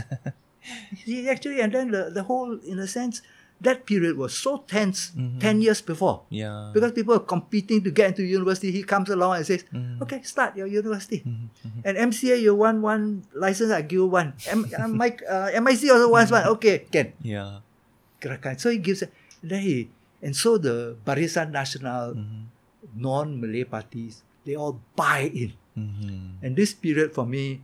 he 1.09 1.25
actually, 1.28 1.61
and 1.64 1.73
then 1.73 1.90
the, 1.90 2.11
the 2.12 2.23
whole, 2.23 2.52
in 2.69 2.78
a 2.78 2.87
sense, 2.87 3.23
that 3.62 3.87
period 3.87 4.19
was 4.19 4.35
so 4.37 4.59
tense 4.66 5.12
Mhm. 5.16 5.38
10 5.40 5.62
years 5.62 5.81
before. 5.81 6.26
yeah, 6.28 6.69
Because 6.75 6.92
people 6.92 7.14
are 7.14 7.25
competing 7.25 7.81
to 7.87 7.90
get 7.95 8.09
into 8.12 8.26
university, 8.26 8.73
he 8.75 8.83
comes 8.83 9.09
along 9.09 9.37
and 9.38 9.47
says, 9.47 9.64
Mhm. 9.73 10.02
okay, 10.02 10.21
start 10.26 10.52
your 10.59 10.66
university. 10.66 11.23
Mhm, 11.25 11.49
mhm. 11.64 11.81
And 11.87 11.95
MCA, 11.97 12.37
you 12.37 12.54
want 12.59 12.83
one 12.83 13.23
license, 13.33 13.71
I 13.71 13.83
give 13.87 14.02
you 14.02 14.11
one. 14.11 14.35
M- 14.50 14.66
uh, 14.69 14.88
Mike, 14.90 15.23
uh, 15.25 15.49
MIC 15.54 15.88
also 15.95 16.11
wants 16.11 16.28
one. 16.35 16.45
Okay, 16.59 16.85
can. 16.90 17.14
yeah, 17.23 17.62
So 18.59 18.71
he 18.71 18.79
gives 18.79 19.02
it. 19.02 19.11
Then 19.43 19.61
he, 19.62 19.91
and 20.23 20.35
so 20.37 20.59
the 20.59 20.95
Barisan 21.05 21.50
Nasional, 21.50 22.14
Mhm, 22.14 22.47
non-Malay 22.95 23.64
parties, 23.64 24.23
they 24.47 24.55
all 24.55 24.79
buy 24.95 25.26
in. 25.33 25.52
mhm. 25.76 26.38
And 26.43 26.55
this 26.55 26.75
period 26.75 27.14
for 27.14 27.26
me, 27.26 27.62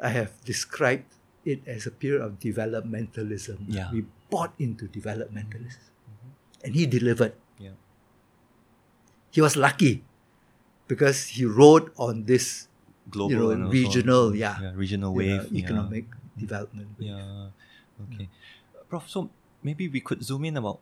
I 0.00 0.10
have 0.14 0.34
described 0.46 1.06
it 1.44 1.62
as 1.66 1.86
a 1.86 1.90
period 1.94 2.22
of 2.22 2.38
developmentalism. 2.38 3.66
Yeah. 3.70 3.90
We 3.94 4.06
bought 4.30 4.54
into 4.58 4.86
developmentalism. 4.86 5.90
And 6.64 6.74
he 6.74 6.86
delivered. 6.90 7.34
Yeah. 7.58 7.78
He 9.30 9.38
was 9.40 9.54
lucky 9.54 10.02
because 10.90 11.38
he 11.38 11.44
rode 11.46 11.90
on 11.98 12.26
this 12.26 12.66
global 13.10 13.34
know, 13.34 13.50
and 13.54 13.62
also- 13.70 13.78
regional, 13.78 14.24
yeah. 14.34 14.58
yeah, 14.60 14.72
regional 14.74 15.14
you 15.14 15.22
know, 15.22 15.38
wave, 15.38 15.44
yeah. 15.52 15.58
economic 15.62 16.04
development. 16.36 16.88
wave. 16.98 17.14
Yeah. 17.14 17.54
Okay. 18.10 18.26
Prof, 18.88 19.08
so 19.08 19.30
maybe 19.62 19.88
we 19.88 20.00
could 20.00 20.22
zoom 20.22 20.44
in 20.44 20.56
about 20.56 20.80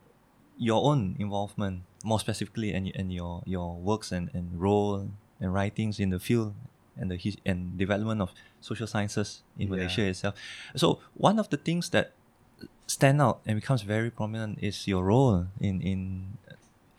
your 0.58 0.84
own 0.84 1.16
involvement, 1.18 1.82
more 2.04 2.20
specifically, 2.20 2.72
and, 2.72 2.90
and 2.94 3.12
your, 3.12 3.42
your 3.44 3.76
works 3.76 4.12
and, 4.12 4.30
and 4.32 4.60
role 4.60 5.10
and 5.40 5.52
writings 5.52 6.00
in 6.00 6.10
the 6.10 6.18
field 6.18 6.54
and 6.96 7.10
the 7.10 7.16
his, 7.16 7.36
and 7.44 7.76
development 7.76 8.22
of 8.22 8.32
social 8.60 8.86
sciences 8.86 9.42
in 9.58 9.68
Yeah. 9.68 9.76
Malaysia 9.76 10.02
itself. 10.08 10.34
So 10.76 11.00
one 11.14 11.38
of 11.38 11.50
the 11.50 11.58
things 11.58 11.90
that 11.90 12.12
stand 12.86 13.20
out 13.20 13.40
and 13.44 13.60
becomes 13.60 13.82
very 13.82 14.10
prominent 14.10 14.58
is 14.62 14.86
your 14.86 15.04
role 15.04 15.48
in, 15.60 15.82
in 15.82 16.38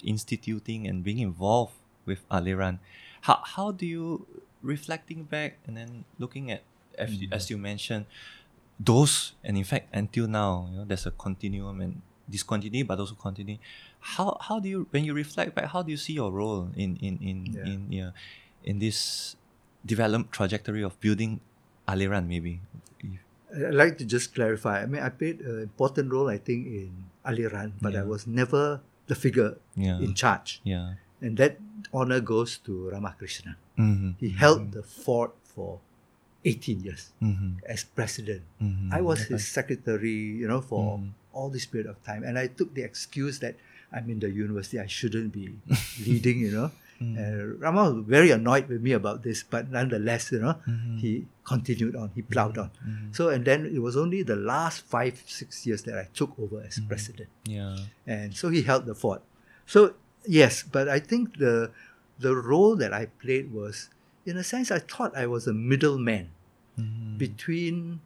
instituting 0.03 0.85
and 0.85 1.03
being 1.03 1.19
involved 1.19 1.73
with 2.05 2.27
Aliran. 2.29 2.79
How, 3.21 3.41
how 3.43 3.71
do 3.71 3.85
you, 3.85 4.27
reflecting 4.61 5.23
back 5.23 5.57
and 5.65 5.75
then 5.75 6.05
looking 6.19 6.51
at, 6.51 6.61
as, 6.97 7.13
you, 7.15 7.27
mm. 7.29 7.33
as 7.33 7.49
you 7.49 7.57
mentioned, 7.57 8.05
those 8.79 9.33
and 9.43 9.57
in 9.57 9.63
fact 9.63 9.89
until 9.93 10.27
now 10.27 10.67
you 10.71 10.77
know 10.77 10.85
there's 10.85 11.05
a 11.05 11.11
continuum 11.11 11.81
and 11.81 12.01
discontinue 12.29 12.83
but 12.85 12.99
also 12.99 13.15
continue 13.15 13.57
how 13.99 14.37
how 14.41 14.59
do 14.59 14.69
you 14.69 14.85
when 14.91 15.03
you 15.03 15.13
reflect 15.13 15.55
back 15.55 15.65
how 15.73 15.81
do 15.81 15.89
you 15.91 15.97
see 15.97 16.13
your 16.13 16.31
role 16.31 16.69
in 16.75 16.95
in 17.01 17.17
in 17.21 17.37
Yeah. 17.49 17.65
in 17.65 17.79
yeah, 17.91 18.11
in 18.63 18.77
this 18.79 19.35
development 19.85 20.31
trajectory 20.31 20.83
of 20.83 20.99
building 20.99 21.39
aliran 21.87 22.27
maybe 22.27 22.61
I'd 23.47 23.73
like 23.73 23.97
to 23.99 24.05
just 24.05 24.35
clarify. 24.35 24.83
I 24.83 24.85
mean, 24.91 25.01
I 25.01 25.07
played 25.07 25.39
an 25.39 25.63
important 25.63 26.11
role, 26.11 26.27
I 26.27 26.35
think, 26.37 26.67
in 26.67 27.07
Aliran, 27.23 27.71
but 27.79 27.95
I 27.95 28.03
was 28.03 28.27
never 28.27 28.81
the 29.07 29.15
figure 29.15 29.55
yeah 29.73 30.03
in 30.03 30.13
charge. 30.13 30.59
yeah 30.67 30.99
And 31.23 31.39
that 31.39 31.55
honor 31.95 32.19
goes 32.19 32.59
to 32.67 32.91
Ramakrishna. 32.91 33.55
mm-hmm. 33.79 34.19
He 34.19 34.35
held 34.35 34.73
the 34.75 34.83
fort 34.83 35.31
for 35.47 35.79
18 36.45 36.79
years 36.81 37.11
Mm-hmm. 37.21 37.63
as 37.67 37.83
president. 37.83 38.41
Mm-hmm. 38.61 38.93
I 38.93 39.01
was 39.01 39.25
his 39.27 39.47
secretary, 39.47 40.37
you 40.41 40.47
know, 40.47 40.61
for 40.61 40.97
Mhm. 40.99 41.11
all 41.33 41.49
this 41.49 41.65
period 41.65 41.87
of 41.89 41.97
time. 42.03 42.23
And 42.23 42.37
I 42.37 42.47
took 42.47 42.73
the 42.73 42.81
excuse 42.83 43.39
that 43.39 43.55
I'm 43.91 44.09
in 44.09 44.19
the 44.19 44.29
university, 44.29 44.79
I 44.79 44.87
shouldn't 44.87 45.31
be 45.33 45.55
leading, 46.05 46.39
you 46.39 46.51
know. 46.51 46.71
Mm. 46.97 47.13
Uh, 47.13 47.61
Rama 47.61 47.93
was 47.93 48.01
very 48.09 48.31
annoyed 48.33 48.65
with 48.67 48.81
me 48.81 48.91
about 48.97 49.21
this, 49.21 49.45
but 49.45 49.69
nonetheless, 49.69 50.31
you 50.33 50.41
know, 50.41 50.57
Mhm. 50.65 50.97
he 50.97 51.11
continued 51.45 51.93
on, 51.95 52.09
he 52.17 52.25
plowed 52.25 52.57
on. 52.57 52.71
Mhm. 52.81 53.13
So, 53.13 53.29
and 53.29 53.45
then 53.45 53.69
it 53.69 53.77
was 53.85 53.93
only 53.95 54.23
the 54.25 54.35
last 54.35 54.81
five, 54.81 55.21
six 55.29 55.61
years 55.69 55.83
that 55.85 55.93
I 55.93 56.09
took 56.11 56.33
over 56.41 56.57
as 56.65 56.77
Mm-hmm. 56.81 56.87
president. 56.89 57.29
yeah 57.45 57.77
And 58.09 58.33
so 58.35 58.49
he 58.49 58.63
held 58.65 58.85
the 58.89 58.95
fort. 58.97 59.21
So, 59.69 59.93
yes, 60.25 60.63
but 60.65 60.89
I 60.89 60.97
think 60.99 61.37
the, 61.37 61.69
the 62.17 62.33
role 62.33 62.73
that 62.81 62.93
I 62.97 63.05
played 63.21 63.53
was, 63.53 63.89
in 64.27 64.35
a 64.35 64.43
sense, 64.43 64.69
I 64.75 64.83
thought 64.83 65.15
I 65.15 65.23
was 65.25 65.47
a 65.47 65.55
middleman 65.55 66.35
Mhm. 66.75 67.15
between 67.17 68.03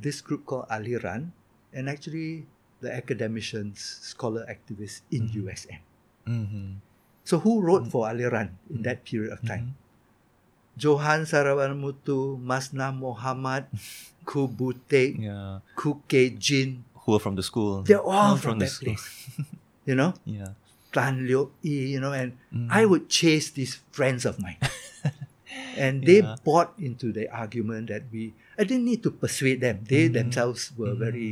this 0.00 0.24
group 0.24 0.48
called 0.48 0.64
Aliran 0.72 1.36
and 1.76 1.88
actually 1.92 2.48
the 2.80 2.88
academicians, 2.92 3.78
scholar 3.80 4.48
activists 4.48 5.04
in 5.12 5.28
Mhm. 5.28 5.44
USM. 5.44 5.80
Mhm. 6.26 6.80
So 7.24 7.38
who 7.44 7.60
wrote 7.60 7.86
for 7.92 8.08
Aliran 8.08 8.56
in 8.72 8.80
that 8.88 9.04
period 9.04 9.32
of 9.32 9.44
time? 9.44 9.76
Johan 10.76 11.24
Saravanamuttu, 11.24 12.36
Maznah 12.40 12.92
Mohamad, 12.92 13.68
Khoo 14.28 14.44
Boo 14.48 14.72
Teik, 14.88 15.16
yeah 15.20 15.60
Ku 15.76 16.00
Jin. 16.08 16.84
who 17.04 17.14
are 17.16 17.22
from 17.22 17.36
the 17.36 17.42
school 17.44 17.82
They're 17.84 18.02
all 18.02 18.36
from, 18.36 18.58
the 18.58 18.66
that 18.66 18.72
school. 18.72 18.92
place. 18.96 19.08
You 19.88 19.94
know? 19.96 20.12
yeah 20.28 20.52
Tan 20.92 21.24
Liok 21.28 21.50
Ee, 21.64 21.92
you 21.96 22.00
know, 22.00 22.12
and 22.12 22.36
Mhm. 22.52 22.68
I 22.72 22.84
would 22.88 23.08
chase 23.08 23.50
these 23.52 23.80
friends 23.92 24.24
of 24.24 24.36
mine. 24.40 24.56
and 25.76 26.04
they 26.04 26.20
Yeah. 26.24 26.36
bought 26.44 26.72
into 26.78 27.12
the 27.12 27.28
argument 27.28 27.88
that 27.92 28.08
we, 28.12 28.32
I 28.56 28.64
didn't 28.64 28.84
need 28.84 29.02
to 29.04 29.10
persuade 29.12 29.60
them. 29.60 29.84
They 29.84 30.08
Mhm. 30.08 30.12
themselves 30.16 30.72
were 30.76 30.94
Mhm. 30.96 30.98
very, 31.00 31.30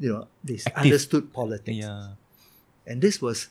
you 0.00 0.08
know, 0.08 0.24
they 0.44 0.56
Active. 0.64 0.76
understood 0.88 1.32
politics. 1.32 1.84
yeah 1.84 2.16
And 2.82 2.98
this 2.98 3.22
was, 3.22 3.46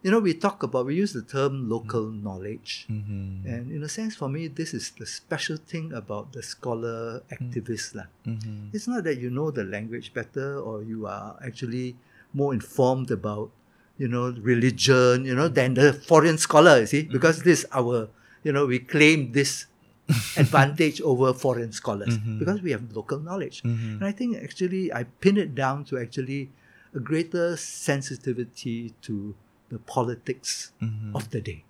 you 0.00 0.08
know, 0.08 0.16
we 0.18 0.32
talk 0.32 0.62
about, 0.64 0.88
we 0.88 0.96
use 0.96 1.12
the 1.12 1.20
term 1.20 1.68
local 1.68 2.08
knowledge. 2.08 2.88
mm-hmm. 2.88 3.44
And 3.44 3.68
in 3.68 3.84
a 3.84 3.90
sense, 3.90 4.16
for 4.16 4.32
me, 4.32 4.48
this 4.48 4.72
is 4.72 4.96
the 4.96 5.04
special 5.04 5.60
thing 5.60 5.92
about 5.92 6.32
the 6.32 6.40
scholar 6.40 7.20
activist. 7.28 7.92
lah. 8.00 8.08
Mm-hmm. 8.24 8.72
It's 8.72 8.88
not 8.88 9.04
that 9.04 9.20
you 9.20 9.28
know 9.28 9.52
the 9.52 9.60
language 9.68 10.16
better 10.16 10.56
or 10.56 10.80
you 10.80 11.04
are 11.04 11.36
actually 11.44 12.00
more 12.32 12.56
informed 12.56 13.10
about, 13.12 13.52
you 14.00 14.08
know, 14.08 14.32
religion, 14.40 15.28
you 15.28 15.36
know, 15.36 15.52
than 15.52 15.76
the 15.76 15.92
foreign 15.92 16.40
scholar, 16.40 16.80
you 16.80 16.88
see, 16.88 17.04
because 17.04 17.44
this 17.44 17.68
our, 17.76 18.08
you 18.44 18.52
know, 18.52 18.66
we 18.66 18.78
claim 18.78 19.32
this 19.32 19.66
advantage 20.36 21.00
over 21.02 21.32
foreign 21.32 21.70
scholars 21.72 22.18
Mhm. 22.18 22.38
because 22.40 22.60
we 22.62 22.72
have 22.72 22.82
local 22.96 23.20
knowledge. 23.20 23.62
Mhm. 23.62 24.00
And 24.00 24.04
I 24.04 24.12
think 24.12 24.36
actually 24.42 24.92
I 24.92 25.04
pin 25.04 25.36
it 25.36 25.54
down 25.54 25.84
to 25.84 25.98
actually 25.98 26.50
a 26.94 26.98
greater 27.00 27.56
sensitivity 27.56 28.94
to 29.02 29.34
the 29.68 29.78
politics 29.78 30.72
Mhm. 30.82 31.14
of 31.14 31.30
the 31.30 31.40
day. 31.40 31.62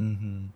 Mhm. 0.00 0.48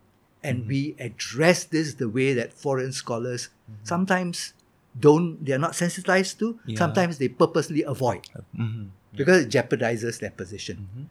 And 0.43 0.67
we 0.67 0.95
address 0.99 1.65
this 1.65 1.95
the 1.95 2.09
way 2.09 2.33
that 2.33 2.55
foreign 2.55 2.93
scholars 2.93 3.49
sometimes 3.83 4.55
don't, 4.99 5.45
they're 5.45 5.59
not 5.61 5.75
sensitized 5.75 6.39
to, 6.39 6.59
Yeah. 6.65 6.79
sometimes 6.79 7.19
they 7.19 7.29
purposely 7.29 7.83
avoid 7.83 8.25
Mhm. 8.57 8.89
because 9.13 9.45
it 9.45 9.51
jeopardizes 9.51 10.21
their 10.21 10.31
position. 10.31 11.11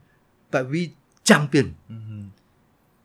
But 0.49 0.69
we 0.69 0.95
jump 1.23 1.53
in. 1.53 1.75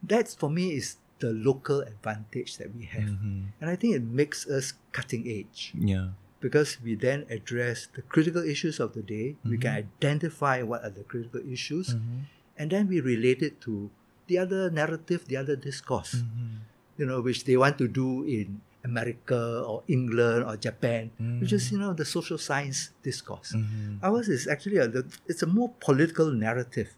That 0.03 0.29
for 0.39 0.49
me 0.49 0.73
is 0.81 0.97
the 1.21 1.33
local 1.37 1.81
advantage 1.85 2.57
that 2.57 2.73
we 2.75 2.85
have. 2.89 3.07
Mhm. 3.07 3.53
And 3.61 3.67
I 3.69 3.77
think 3.77 3.95
it 3.95 4.03
makes 4.05 4.49
us 4.49 4.73
cutting 4.91 5.29
edge 5.29 5.73
Yeah. 5.77 6.17
because 6.41 6.81
we 6.81 6.97
then 6.97 7.29
address 7.29 7.87
the 7.93 8.01
critical 8.03 8.41
issues 8.43 8.81
of 8.81 8.97
the 8.97 9.05
day. 9.05 9.37
We 9.45 9.61
can 9.61 9.77
identify 9.77 10.65
what 10.65 10.81
are 10.83 10.91
the 10.93 11.05
critical 11.05 11.45
issues, 11.45 11.93
Mhm. 11.95 12.27
and 12.57 12.67
then 12.73 12.89
we 12.89 13.01
relate 13.05 13.45
it 13.45 13.61
to 13.69 13.93
the 14.27 14.41
other 14.41 14.71
narrative, 14.73 15.29
the 15.29 15.37
other 15.37 15.57
discourse, 15.57 16.25
Mhm. 16.25 16.65
you 16.97 17.05
know, 17.05 17.21
which 17.21 17.45
they 17.45 17.57
want 17.61 17.77
to 17.77 17.87
do 17.89 18.25
in 18.25 18.65
America 18.81 19.61
or 19.61 19.85
England 19.93 20.41
or 20.49 20.57
Japan, 20.57 21.13
which 21.45 21.53
is 21.53 21.69
you 21.69 21.77
know 21.77 21.93
the 21.93 22.09
social 22.09 22.41
science 22.41 22.97
discourse. 23.05 23.53
Ours 24.01 24.33
is 24.33 24.49
actually 24.49 24.81
a 24.81 24.89
it's 25.29 25.45
a 25.45 25.51
more 25.51 25.69
political 25.85 26.33
narrative, 26.33 26.89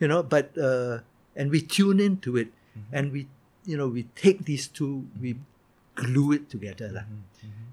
you 0.00 0.08
know, 0.08 0.22
but 0.24 0.56
uh, 0.56 1.04
and 1.36 1.50
we 1.52 1.60
tune 1.60 2.00
into 2.00 2.36
it, 2.40 2.48
and 2.88 3.12
we 3.12 3.28
you 3.68 3.76
know 3.76 3.88
we 3.88 4.08
take 4.16 4.44
these 4.48 4.66
two, 4.66 5.04
we 5.20 5.36
glue 5.94 6.32
it 6.32 6.48
together, 6.48 6.88
lah. 6.88 7.04
Mhm. 7.04 7.22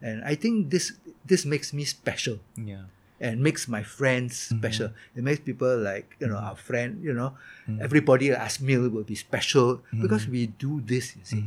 and 0.03 0.17
I 0.27 0.35
think 0.35 0.69
this 0.69 0.93
this 1.23 1.47
makes 1.47 1.71
me 1.71 1.87
special 1.87 2.43
Yeah. 2.59 2.91
and 3.23 3.41
makes 3.41 3.65
my 3.71 3.81
friends 3.81 4.51
Mm-hmm. 4.51 4.59
special. 4.61 4.89
It 5.17 5.23
makes 5.25 5.41
people 5.41 5.73
like 5.79 6.13
you 6.21 6.27
know 6.29 6.37
our 6.37 6.53
friend, 6.59 6.99
you 7.01 7.15
know, 7.15 7.33
Mm-hmm. 7.65 7.81
everybody 7.81 8.29
at 8.35 8.39
Asmil 8.43 8.91
will 8.93 9.07
be 9.07 9.15
special 9.17 9.81
because 9.95 10.27
we 10.29 10.51
do 10.59 10.83
this. 10.85 11.15
You 11.17 11.23
see. 11.25 11.41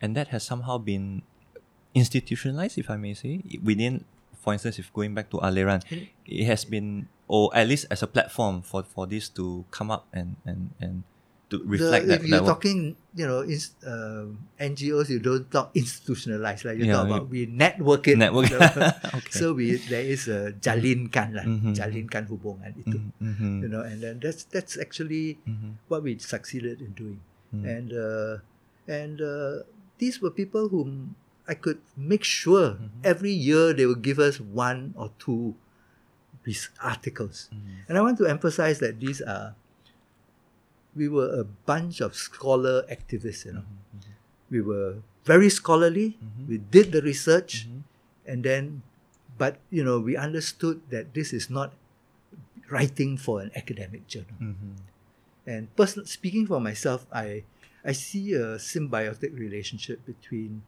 And 0.00 0.14
that 0.16 0.30
has 0.32 0.42
somehow 0.46 0.78
been 0.80 1.22
institutionalized, 1.94 2.78
if 2.78 2.88
I 2.90 2.96
may 2.96 3.14
say, 3.14 3.42
within, 3.62 4.04
for 4.38 4.52
instance, 4.54 4.78
if 4.78 4.92
going 4.94 5.14
back 5.14 5.30
to 5.30 5.38
Aliran, 5.42 5.82
it 6.26 6.46
has 6.46 6.64
been, 6.64 7.08
or 7.26 7.50
at 7.54 7.66
least 7.68 7.86
as 7.90 8.02
a 8.02 8.06
platform 8.06 8.62
for, 8.62 8.82
for 8.86 9.06
this 9.06 9.28
to 9.36 9.64
come 9.70 9.90
up 9.90 10.06
and, 10.14 10.36
and, 10.46 10.70
and 10.80 11.02
to 11.50 11.58
reflect 11.66 12.06
the, 12.06 12.14
that. 12.14 12.22
if 12.22 12.30
you're 12.30 12.46
talking, 12.46 12.94
you 13.14 13.26
know, 13.26 13.42
uh, 13.42 14.24
NGOs, 14.62 15.10
you 15.10 15.18
don't 15.18 15.50
talk 15.50 15.74
institutionalized. 15.74 16.64
Like 16.64 16.78
you 16.78 16.86
Yeah, 16.86 17.02
talk 17.02 17.06
about 17.10 17.26
we 17.28 17.46
network 17.50 18.06
it. 18.06 18.16
Network. 18.18 18.50
Okay. 19.18 19.34
So 19.34 19.52
we 19.52 19.76
there 19.90 20.06
is 20.06 20.30
a 20.30 20.54
jalinkan 20.54 21.34
lah, 21.34 21.46
Mhm. 21.46 21.74
jalinkan 21.74 22.30
hubungan 22.30 22.70
itu. 22.78 22.98
Mhm. 23.18 23.66
You 23.66 23.68
know, 23.68 23.82
and 23.82 23.98
then 23.98 24.22
that's 24.22 24.46
that's 24.46 24.78
actually 24.78 25.42
Mhm. 25.44 25.82
what 25.90 26.06
we 26.06 26.16
succeeded 26.22 26.78
in 26.78 26.94
doing. 26.94 27.18
Mm. 27.50 27.62
And 27.66 27.88
uh, 27.90 28.32
and 28.86 29.18
uh, 29.18 29.66
these 29.98 30.22
were 30.22 30.30
people 30.30 30.70
whom 30.70 31.18
I 31.50 31.58
could 31.58 31.82
make 31.98 32.22
sure 32.22 32.78
Mm-hmm. 32.78 33.02
every 33.02 33.34
year 33.34 33.74
they 33.74 33.90
would 33.90 34.06
give 34.06 34.22
us 34.22 34.38
one 34.38 34.94
or 34.94 35.10
two 35.18 35.58
these 36.46 36.70
articles. 36.78 37.50
Mhm. 37.50 37.90
And 37.90 37.94
I 37.98 38.00
want 38.06 38.16
to 38.22 38.30
emphasize 38.30 38.78
that 38.78 39.02
these 39.02 39.18
are 39.20 39.58
we 40.94 41.08
were 41.08 41.30
a 41.40 41.44
bunch 41.44 42.00
of 42.00 42.14
scholar 42.14 42.82
activists, 42.90 43.44
you 43.46 43.52
know. 43.54 43.66
Mm-hmm. 43.66 44.10
We 44.50 44.60
were 44.60 45.02
very 45.24 45.48
scholarly. 45.50 46.18
We 46.48 46.58
did 46.58 46.92
the 46.92 47.02
research 47.02 47.66
Mm-hmm. 47.68 47.80
and 48.30 48.38
then 48.44 48.82
but 49.38 49.56
you 49.70 49.82
know, 49.82 49.98
we 50.00 50.16
understood 50.16 50.82
that 50.90 51.14
this 51.14 51.32
is 51.32 51.48
not 51.48 51.72
writing 52.70 53.16
for 53.16 53.40
an 53.40 53.50
academic 53.56 54.06
journal. 54.06 54.36
Mhm. 54.40 54.76
And 55.46 55.62
person, 55.74 56.04
speaking 56.04 56.46
for 56.46 56.60
myself, 56.60 57.06
I 57.10 57.44
I 57.82 57.92
see 57.96 58.34
a 58.36 58.60
symbiotic 58.60 59.32
relationship 59.32 60.04
between 60.04 60.62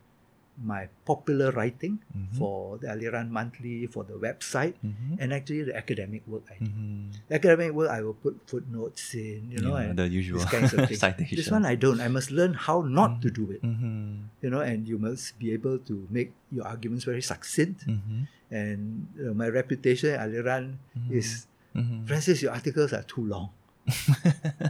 my 0.61 0.85
popular 1.09 1.49
writing 1.51 1.99
Mhm. 2.13 2.37
for 2.37 2.77
the 2.79 2.87
Aliran 2.93 3.33
Monthly, 3.33 3.87
for 3.89 4.05
the 4.05 4.15
website, 4.21 4.77
Mhm. 4.85 5.17
and 5.19 5.33
actually 5.33 5.65
the 5.65 5.75
academic 5.75 6.23
work 6.29 6.45
I 6.53 6.61
do. 6.61 6.69
Mhm. 6.71 7.17
The 7.29 7.35
academic 7.41 7.73
work, 7.73 7.89
I 7.91 8.05
will 8.05 8.15
put 8.15 8.37
footnotes 8.47 9.15
in, 9.17 9.49
you 9.51 9.61
know, 9.65 9.75
Yeah, 9.81 9.91
and 9.91 9.99
the 9.99 10.07
usual 10.09 10.45
kinds 10.45 10.77
of 10.77 10.85
things. 10.93 11.01
This 11.33 11.49
one 11.51 11.65
I 11.65 11.75
don't. 11.75 12.01
I 12.05 12.09
must 12.13 12.31
learn 12.31 12.53
how 12.55 12.83
not 12.85 13.23
to 13.25 13.31
do 13.33 13.49
it, 13.51 13.63
Mhm. 13.65 14.29
you 14.45 14.51
know, 14.53 14.61
and 14.61 14.87
you 14.87 14.99
must 15.01 15.39
be 15.41 15.53
able 15.57 15.79
to 15.89 16.07
make 16.13 16.33
your 16.53 16.69
arguments 16.69 17.05
very 17.09 17.23
succinct. 17.25 17.89
Mhm. 17.89 18.29
And 18.53 19.09
uh, 19.17 19.33
my 19.33 19.49
reputation 19.49 20.13
at 20.13 20.29
Aliran 20.29 20.77
is, 21.09 21.49
Mhm. 21.73 22.05
Francis, 22.07 22.43
your 22.45 22.53
articles 22.53 22.93
are 22.93 23.03
too 23.09 23.25
long. 23.25 23.49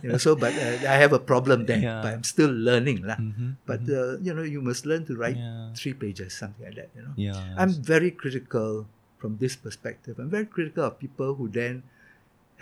You 0.02 0.08
know, 0.10 0.18
so 0.18 0.34
but 0.34 0.52
uh, 0.56 0.88
I 0.88 0.96
have 0.98 1.12
a 1.12 1.18
problem 1.20 1.66
there, 1.66 1.78
Yeah. 1.80 2.00
but 2.02 2.14
I'm 2.14 2.24
still 2.24 2.50
learning 2.50 3.04
lah. 3.04 3.16
Mhm. 3.20 3.56
But 3.68 3.84
uh, 3.88 4.18
you 4.24 4.32
know, 4.32 4.42
you 4.44 4.60
must 4.64 4.86
learn 4.88 5.04
to 5.06 5.14
write 5.16 5.36
Yeah. 5.36 5.72
three 5.76 5.92
pages, 5.94 6.32
something 6.32 6.64
like 6.64 6.76
that. 6.80 6.88
You 6.96 7.02
know, 7.04 7.14
Yeah. 7.16 7.38
I'm 7.60 7.72
very 7.76 8.10
critical 8.10 8.88
from 9.20 9.36
this 9.38 9.54
perspective. 9.54 10.18
I'm 10.18 10.30
very 10.32 10.46
critical 10.48 10.84
of 10.88 10.98
people 10.98 11.36
who 11.36 11.46
then 11.48 11.84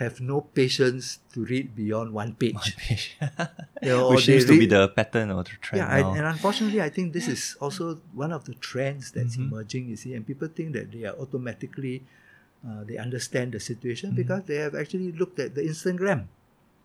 have 0.01 0.17
no 0.19 0.41
patience 0.57 1.21
to 1.29 1.45
read 1.45 1.77
beyond 1.77 2.09
one 2.11 2.33
page. 2.33 2.57
One 2.57 2.77
page. 2.77 3.17
You 3.85 3.97
know, 3.97 4.13
Which 4.13 4.25
seems 4.29 4.45
to 4.45 4.53
be 4.57 4.65
the 4.69 4.89
pattern 4.93 5.29
or 5.33 5.41
the 5.41 5.57
trend 5.57 5.81
yeah, 5.81 5.89
I, 5.89 6.05
and 6.05 6.25
unfortunately, 6.25 6.81
I 6.85 6.89
think 6.93 7.13
this 7.17 7.25
is 7.25 7.57
also 7.57 7.97
one 8.13 8.29
of 8.29 8.45
the 8.45 8.53
trends 8.57 9.09
that's 9.09 9.37
Mhm. 9.37 9.49
emerging. 9.49 9.83
You 9.89 9.97
see, 9.97 10.13
and 10.13 10.21
people 10.25 10.49
think 10.53 10.73
that 10.77 10.93
they 10.93 11.05
are 11.09 11.17
automatically 11.17 12.05
uh, 12.61 12.85
they 12.85 12.97
understand 13.01 13.57
the 13.57 13.61
situation 13.61 14.13
Mm-hmm. 14.13 14.21
because 14.21 14.41
they 14.45 14.61
have 14.61 14.77
actually 14.77 15.09
looked 15.17 15.41
at 15.41 15.57
the 15.57 15.65
Instagram, 15.65 16.29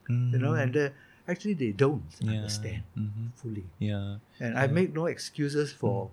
you 0.08 0.38
know, 0.38 0.54
and 0.54 0.76
uh, 0.76 0.88
actually 1.26 1.54
they 1.54 1.72
don't 1.72 2.06
Yeah. 2.22 2.38
understand 2.42 2.82
Mhm. 2.96 3.34
fully. 3.34 3.66
Yeah. 3.78 4.18
And 4.40 4.54
I 4.58 4.66
make 4.66 4.94
no 4.94 5.06
excuses 5.06 5.72
for 5.72 6.10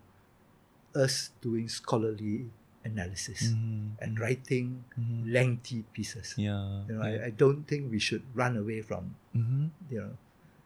us 0.94 1.32
doing 1.42 1.70
scholarly 1.70 2.50
analysis 2.84 3.56
Mhm. 3.56 3.96
and 4.04 4.20
writing 4.20 4.84
Mhm. 5.00 5.32
lengthy 5.32 5.86
pieces. 5.96 6.36
Yeah. 6.38 6.84
You 6.90 7.00
know, 7.00 7.04
yeah. 7.08 7.24
I, 7.24 7.28
I 7.28 7.32
don't 7.32 7.64
think 7.64 7.90
we 7.90 7.98
should 7.98 8.22
run 8.36 8.58
away 8.60 8.82
from 8.84 9.16
Mhm. 9.34 9.72
you 9.90 10.00
know 10.04 10.14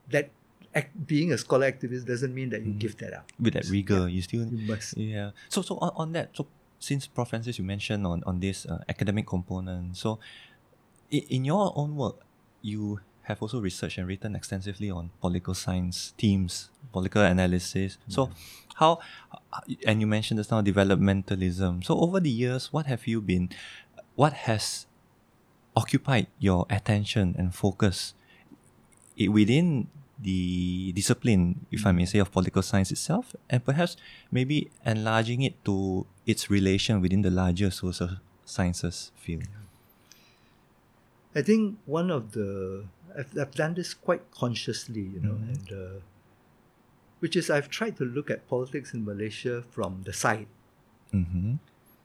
that 0.09 0.31
act, 0.73 0.93
being 1.07 1.31
a 1.31 1.37
scholar 1.37 1.69
activist 1.69 2.05
doesn't 2.09 2.33
mean 2.33 2.49
that 2.49 2.63
you 2.65 2.73
Mhm. 2.73 2.79
give 2.81 2.97
that 2.97 3.13
up. 3.13 3.25
With 3.39 3.53
that 3.53 3.69
rigor, 3.69 4.09
you 4.09 4.21
still 4.25 4.47
You 4.49 4.65
must. 4.67 4.97
Yeah. 4.97 5.31
So 5.47 5.61
so 5.61 5.77
on, 5.77 5.91
on 5.95 6.07
that, 6.17 6.33
so 6.35 6.47
since 6.79 7.05
Prof 7.07 7.29
Francis 7.29 7.57
you 7.57 7.65
mentioned 7.65 8.05
on 8.05 8.23
on 8.25 8.39
this 8.41 8.65
uh, 8.65 8.81
academic 8.89 9.25
component, 9.29 9.95
so 9.97 10.19
in, 11.13 11.23
in 11.29 11.41
your 11.45 11.71
own 11.77 11.95
work, 11.95 12.17
you 12.61 12.99
have 13.27 13.41
also 13.41 13.59
researched 13.59 13.97
and 13.97 14.07
written 14.07 14.35
extensively 14.35 14.89
on 14.89 15.11
political 15.19 15.53
science 15.53 16.13
themes, 16.17 16.69
political 16.91 17.21
analysis. 17.21 17.97
Mm-hmm. 17.99 18.11
So 18.11 18.31
how 18.75 18.99
and 19.85 19.99
you 19.99 20.07
mentioned 20.07 20.39
just 20.39 20.51
now 20.51 20.61
developmentalism. 20.61 21.83
So 21.83 21.99
over 21.99 22.19
the 22.19 22.29
years, 22.29 22.71
what 22.71 22.85
have 22.87 23.05
you 23.05 23.21
been 23.21 23.49
what 24.15 24.33
has 24.47 24.87
occupied 25.75 26.27
your 26.39 26.65
attention 26.69 27.35
and 27.37 27.53
focus 27.53 28.15
within 29.19 29.87
the 30.19 30.91
discipline, 30.93 31.67
if 31.69 31.85
I 31.85 31.91
may 31.91 32.03
mm-hmm. 32.03 32.09
say, 32.09 32.19
of 32.19 32.31
political 32.31 32.63
science 32.63 32.91
itself, 32.91 33.35
and 33.49 33.63
perhaps 33.63 33.97
maybe 34.31 34.71
enlarging 34.85 35.43
it 35.43 35.63
to 35.65 36.07
its 36.25 36.49
relation 36.49 37.01
within 37.01 37.21
the 37.21 37.29
larger 37.29 37.69
social 37.69 38.17
sciences 38.45 39.11
field. 39.15 39.45
I 41.35 41.43
think 41.43 41.77
one 41.85 42.09
of 42.09 42.31
the 42.31 42.85
I've, 43.17 43.37
I've 43.37 43.51
done 43.55 43.73
this 43.75 43.93
quite 43.93 44.29
consciously, 44.31 45.01
you 45.01 45.19
know, 45.21 45.33
Mhm. 45.37 45.49
and 45.53 45.71
uh, 45.71 45.99
which 47.19 47.35
is 47.35 47.49
I've 47.49 47.69
tried 47.69 47.97
to 47.97 48.05
look 48.05 48.29
at 48.29 48.47
politics 48.47 48.93
in 48.93 49.05
Malaysia 49.05 49.63
from 49.71 50.03
the 50.03 50.13
side. 50.13 50.47
Mm-hmm. 51.13 51.55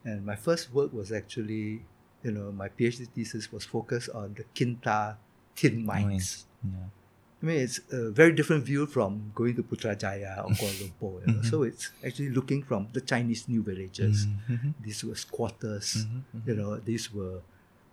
And 0.05 0.25
my 0.25 0.35
first 0.35 0.73
work 0.73 0.91
was 0.93 1.11
actually, 1.11 1.83
you 2.23 2.31
know, 2.31 2.51
my 2.51 2.69
PhD 2.69 3.07
thesis 3.07 3.51
was 3.51 3.63
focused 3.65 4.09
on 4.09 4.33
the 4.35 4.43
Kinta 4.55 5.17
tin 5.55 5.85
mines. 5.85 6.45
Yeah. 6.63 6.87
I 7.41 7.45
mean, 7.45 7.59
it's 7.59 7.79
a 7.91 8.09
very 8.09 8.31
different 8.31 8.63
view 8.63 8.85
from 8.87 9.31
going 9.35 9.55
to 9.57 9.63
Putrajaya 9.63 10.39
or 10.45 10.49
Kuala 10.59 10.75
Lumpur. 10.81 11.27
You 11.27 11.33
know? 11.33 11.39
Mhm. 11.41 11.45
So 11.49 11.63
it's 11.63 11.91
actually 12.03 12.29
looking 12.29 12.63
from 12.63 12.87
the 12.93 13.01
Chinese 13.01 13.47
new 13.49 13.61
villages. 13.61 14.27
Mhm. 14.49 14.73
These 14.81 15.03
were 15.03 15.15
squatters. 15.15 16.05
Mhm. 16.07 16.47
You 16.47 16.55
know, 16.55 16.77
these 16.77 17.13
were 17.13 17.41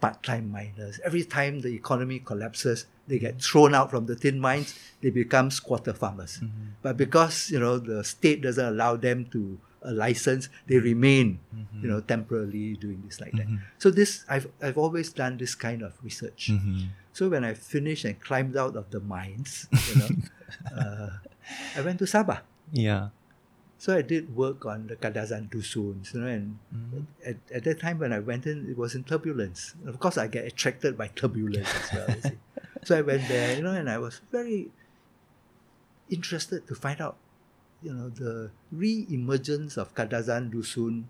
part-time 0.00 0.50
miners. 0.50 1.00
Every 1.04 1.24
time 1.24 1.60
the 1.60 1.74
economy 1.74 2.20
collapses, 2.20 2.86
they 3.10 3.18
get 3.18 3.42
thrown 3.42 3.74
out 3.74 3.90
from 3.90 4.06
the 4.06 4.14
tin 4.14 4.38
mines. 4.38 4.78
They 5.02 5.10
become 5.10 5.50
squatter 5.50 5.92
farmers. 5.92 6.38
Mhm. 6.38 6.78
But 6.80 6.94
because 6.96 7.50
you 7.50 7.58
know 7.58 7.76
the 7.82 8.06
state 8.06 8.40
doesn't 8.46 8.64
allow 8.78 8.94
them 8.96 9.26
to 9.34 9.58
a 9.82 9.90
license, 9.96 10.52
they 10.68 10.76
remain, 10.76 11.40
you 11.80 11.88
know, 11.88 12.00
temporarily 12.04 12.76
doing 12.76 13.00
this 13.04 13.16
like 13.18 13.32
that. 13.32 13.48
Mhm. 13.48 13.58
So 13.82 13.90
this 13.90 14.24
I've 14.28 14.46
I've 14.62 14.76
always 14.78 15.10
done 15.10 15.36
this 15.42 15.56
kind 15.58 15.82
of 15.82 15.96
research. 16.04 16.52
Mhm. 16.52 16.92
So 17.16 17.28
when 17.32 17.42
I 17.44 17.52
finished 17.58 18.04
and 18.06 18.14
climbed 18.20 18.54
out 18.56 18.76
of 18.76 18.92
the 18.94 19.00
mines, 19.00 19.66
you 19.72 19.94
know, 19.98 20.10
uh, 20.76 21.10
I 21.74 21.80
went 21.82 21.98
to 21.98 22.06
Sabah. 22.06 22.44
Yeah. 22.70 23.10
So 23.80 23.96
I 23.96 24.04
did 24.04 24.36
work 24.36 24.68
on 24.68 24.92
the 24.92 24.96
Kadazan 25.00 25.48
Dusuns, 25.48 26.12
you 26.12 26.20
know, 26.20 26.28
and 26.28 26.60
Mhm. 26.68 27.08
at, 27.24 27.36
at 27.48 27.62
that 27.64 27.80
time 27.80 27.96
when 27.98 28.12
I 28.12 28.20
went 28.20 28.44
in, 28.46 28.68
it 28.68 28.76
was 28.76 28.92
in 28.94 29.02
turbulence. 29.08 29.72
Of 29.88 29.96
course, 29.98 30.20
I 30.20 30.28
get 30.28 30.44
attracted 30.44 31.00
by 31.00 31.08
turbulence 31.08 31.72
as 31.72 31.88
well. 31.96 32.36
So 32.84 32.96
I 32.96 33.02
went 33.02 33.28
there, 33.28 33.56
you 33.56 33.62
know, 33.62 33.72
and 33.72 33.88
I 33.90 33.98
was 33.98 34.20
very 34.32 34.70
interested 36.10 36.66
to 36.66 36.74
find 36.74 37.00
out, 37.00 37.16
you 37.82 37.92
know, 37.92 38.08
the 38.08 38.50
re-emergence 38.72 39.76
of 39.76 39.94
Kadazan 39.94 40.50
Dusun 40.50 41.04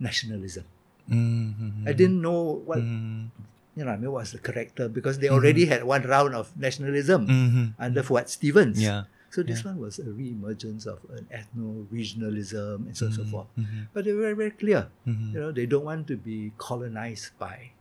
nationalism. 0.00 0.64
Mhm. 1.08 1.86
I 1.86 1.92
didn't 1.92 2.20
know 2.24 2.64
what, 2.64 2.80
Mhm. 2.80 3.28
you 3.76 3.84
know, 3.84 3.92
I 3.92 3.96
mean, 4.00 4.10
what's 4.10 4.32
the 4.32 4.40
character 4.40 4.88
because 4.88 5.18
they 5.20 5.28
already 5.28 5.66
had 5.68 5.84
one 5.84 6.02
round 6.08 6.34
of 6.34 6.56
nationalism 6.56 7.28
Mhm. 7.28 7.64
under 7.78 8.02
Fuad 8.02 8.28
Stephens. 8.28 8.80
Yeah. 8.80 9.04
So 9.30 9.42
this 9.42 9.66
one 9.66 9.82
was 9.82 9.98
a 9.98 10.06
re-emergence 10.14 10.86
of 10.86 11.02
an 11.10 11.26
ethno-regionalism 11.26 12.86
and 12.86 12.94
so 12.96 13.06
on 13.06 13.12
and 13.12 13.18
so 13.18 13.24
forth. 13.26 13.50
mhm. 13.58 13.90
But 13.92 14.04
they 14.06 14.12
were 14.14 14.30
very, 14.30 14.38
very 14.48 14.54
clear. 14.54 14.88
Mhm. 15.06 15.34
You 15.34 15.40
know, 15.42 15.50
they 15.52 15.66
don't 15.66 15.84
want 15.84 16.06
to 16.06 16.16
be 16.16 16.52
colonized 16.56 17.34
by, 17.36 17.74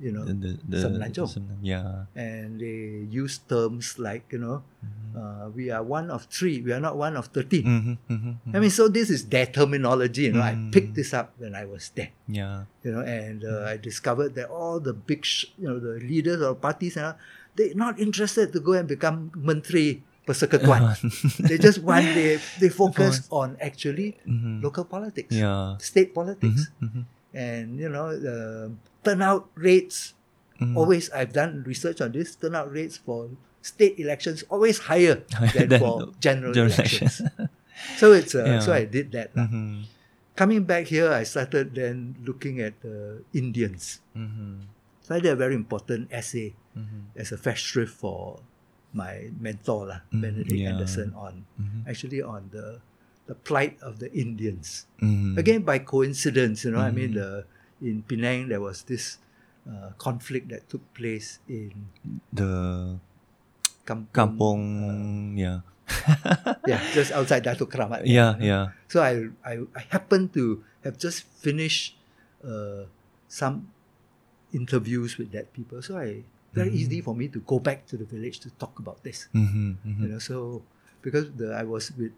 you 0.00 0.12
know, 0.14 0.24
The, 0.24 0.34
the, 0.34 0.50
the, 0.68 0.76
Semenanjung. 0.78 1.26
Semen- 1.28 1.58
yeah. 1.62 2.06
and 2.14 2.58
they 2.60 3.06
use 3.10 3.38
terms 3.44 3.98
like, 3.98 4.30
you 4.32 4.38
know, 4.38 4.62
Mm-hmm. 4.78 5.18
uh, 5.18 5.46
we 5.58 5.74
are 5.74 5.82
one 5.82 6.06
of 6.06 6.30
three, 6.30 6.62
we 6.62 6.70
are 6.70 6.78
not 6.78 6.94
one 6.94 7.18
of 7.18 7.26
13. 7.34 7.66
Mhm, 7.66 7.98
mhm, 8.06 8.38
mhm. 8.46 8.54
I 8.54 8.62
mean, 8.62 8.70
so 8.70 8.86
this 8.86 9.10
is 9.10 9.26
their 9.26 9.50
terminology, 9.50 10.30
you 10.30 10.38
know. 10.38 10.44
I 10.44 10.54
Mm. 10.54 10.70
picked 10.70 10.94
this 10.94 11.10
up 11.10 11.34
when 11.42 11.58
I 11.58 11.66
was 11.66 11.90
there, 11.98 12.14
yeah. 12.30 12.70
you 12.86 12.94
know, 12.94 13.02
and 13.02 13.42
uh, 13.42 13.66
I 13.66 13.74
discovered 13.74 14.38
that 14.38 14.46
all 14.54 14.78
the 14.78 14.94
big, 14.94 15.26
sh- 15.26 15.50
you 15.58 15.66
know, 15.66 15.82
the 15.82 15.98
leaders 15.98 16.38
of 16.46 16.62
parties, 16.62 16.94
and 16.94 17.10
all, 17.10 17.18
they're 17.58 17.74
not 17.74 17.98
interested 17.98 18.54
to 18.54 18.60
go 18.62 18.78
and 18.78 18.86
become 18.86 19.34
menteri 19.34 20.06
persekutuan. 20.22 20.94
they 21.50 21.58
just 21.58 21.82
want, 21.82 22.06
they, 22.14 22.38
they 22.62 22.70
focus 22.70 23.26
on 23.34 23.58
actually 23.58 24.14
Mhm. 24.28 24.62
local 24.62 24.86
politics, 24.86 25.34
Yeah. 25.34 25.74
state 25.82 26.14
politics. 26.14 26.70
And, 27.34 27.78
you 27.78 27.88
know, 27.88 28.16
the 28.16 28.72
turnout 29.04 29.50
rates, 29.54 30.14
mhm. 30.60 30.76
always, 30.76 31.10
I've 31.10 31.32
done 31.32 31.62
research 31.66 32.00
on 32.00 32.12
this, 32.12 32.34
turnout 32.36 32.72
rates 32.72 32.96
for 32.96 33.28
state 33.60 33.98
elections 34.00 34.44
always 34.48 34.78
higher 34.88 35.20
than 35.54 35.68
than 35.68 35.80
for 35.80 36.08
general, 36.20 36.52
general 36.54 36.72
elections. 36.72 37.20
so 38.00 38.12
it's 38.16 38.34
uh, 38.34 38.60
so 38.60 38.72
I 38.72 38.84
did 38.88 39.12
that. 39.12 39.36
lah. 39.36 39.44
Mhm, 39.50 39.84
Coming 40.38 40.62
back 40.62 40.86
here, 40.86 41.10
I 41.10 41.26
started 41.26 41.74
then 41.74 42.14
looking 42.22 42.62
at 42.62 42.78
the 42.80 43.26
Indians. 43.34 43.98
mhm, 44.14 44.70
So 45.02 45.16
I 45.16 45.20
did 45.20 45.34
a 45.34 45.40
very 45.40 45.56
important 45.58 46.08
essay 46.14 46.54
mhm, 46.78 47.10
as 47.18 47.32
a 47.34 47.38
festschrift 47.40 47.90
for 47.92 48.38
my 48.94 49.28
mentor, 49.36 49.84
lah, 49.90 50.00
Mm, 50.14 50.20
Benedict 50.22 50.54
yeah. 50.64 50.70
Anderson, 50.72 51.12
on 51.12 51.44
mhm, 51.60 51.84
actually 51.90 52.22
on 52.24 52.48
the 52.54 52.80
the 53.28 53.36
plight 53.36 53.76
of 53.84 54.00
the 54.00 54.08
Indians. 54.16 54.88
mhm. 54.98 55.36
Again, 55.36 55.62
by 55.62 55.78
coincidence, 55.78 56.64
you 56.64 56.72
know, 56.72 56.80
I 56.82 56.90
mean, 56.90 57.12
Mm. 57.14 57.20
the 57.20 57.28
in 57.78 58.02
Penang 58.02 58.48
there 58.50 58.58
was 58.58 58.82
this 58.88 59.22
uh, 59.68 59.92
conflict 60.00 60.48
that 60.50 60.66
took 60.66 60.82
place 60.96 61.38
in 61.46 61.92
the 62.32 62.96
Kampong. 63.86 64.10
kampong, 64.12 64.62
uh, 64.82 65.40
yeah, 65.40 65.58
yeah, 66.68 66.80
just 66.92 67.12
outside 67.12 67.44
Datuk 67.44 67.68
Keramat. 67.72 68.04
yeah, 68.04 68.36
yeah. 68.40 68.72
So 68.88 69.00
I, 69.00 69.28
I, 69.44 69.64
I 69.76 69.82
happened 69.92 70.32
to 70.36 70.64
have 70.84 70.96
just 71.00 71.24
finished 71.40 71.96
uh, 72.44 72.84
some 73.28 73.68
interviews 74.52 75.16
with 75.20 75.32
that 75.32 75.52
people. 75.52 75.80
So 75.84 75.96
I 76.00 76.24
very 76.56 76.72
Mhm. 76.72 76.80
easy 76.80 76.98
for 77.04 77.12
me 77.14 77.28
to 77.28 77.40
go 77.44 77.60
back 77.60 77.84
to 77.92 77.96
the 78.00 78.04
village 78.08 78.40
to 78.44 78.50
talk 78.56 78.76
about 78.80 79.04
this. 79.04 79.28
Mhm, 79.36 79.76
mhm, 79.84 80.00
You 80.02 80.08
know, 80.16 80.20
so 80.20 80.64
because 81.04 81.28
the, 81.36 81.52
I 81.52 81.62
was 81.64 81.92
with 81.96 82.12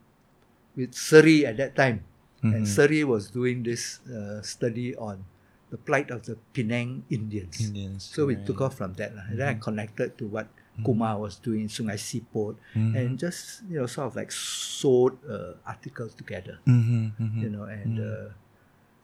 with 0.76 0.92
Suri 0.92 1.44
at 1.44 1.56
that 1.58 1.74
time, 1.76 2.04
and 2.42 2.64
mhm. 2.64 2.70
Suri 2.70 3.02
was 3.04 3.30
doing 3.30 3.62
this 3.62 4.00
uh, 4.08 4.40
study 4.42 4.94
on 4.96 5.24
the 5.70 5.78
plight 5.78 6.10
of 6.10 6.26
the 6.26 6.34
Penang 6.52 7.04
Indians. 7.10 7.60
Indians. 7.60 8.02
So 8.02 8.26
we 8.26 8.34
took 8.42 8.60
off 8.60 8.74
from 8.74 8.94
that, 8.98 9.14
lah. 9.14 9.22
and 9.30 9.38
then 9.38 9.48
I 9.48 9.54
Mhm. 9.54 9.62
connected 9.62 10.18
to 10.18 10.26
what 10.26 10.48
Mhm. 10.78 10.84
Kumar 10.86 11.14
was 11.20 11.36
doing 11.38 11.66
in 11.66 11.70
Sungai 11.70 11.98
Siput, 12.00 12.56
Mhm, 12.74 12.94
and 12.96 13.08
just 13.18 13.62
you 13.68 13.78
know 13.78 13.86
sort 13.86 14.08
of 14.10 14.16
like 14.16 14.32
sewed 14.32 15.14
uh, 15.28 15.60
articles 15.66 16.14
together 16.16 16.58
mhm, 16.66 17.12
mhm. 17.20 17.38
you 17.42 17.50
know 17.52 17.64
and 17.68 18.00
uh, 18.00 18.28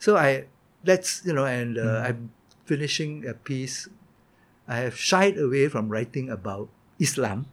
so 0.01 0.17
i 0.17 0.47
that's 0.85 1.21
you 1.27 1.35
know 1.37 1.45
and 1.45 1.77
uh, 1.77 2.01
i'm 2.07 2.31
finishing 2.65 3.27
a 3.29 3.35
piece 3.35 3.89
i 4.67 4.81
have 4.89 4.97
shied 4.97 5.37
away 5.37 5.69
from 5.69 5.91
writing 5.93 6.31
about 6.33 6.71
islam 6.99 7.45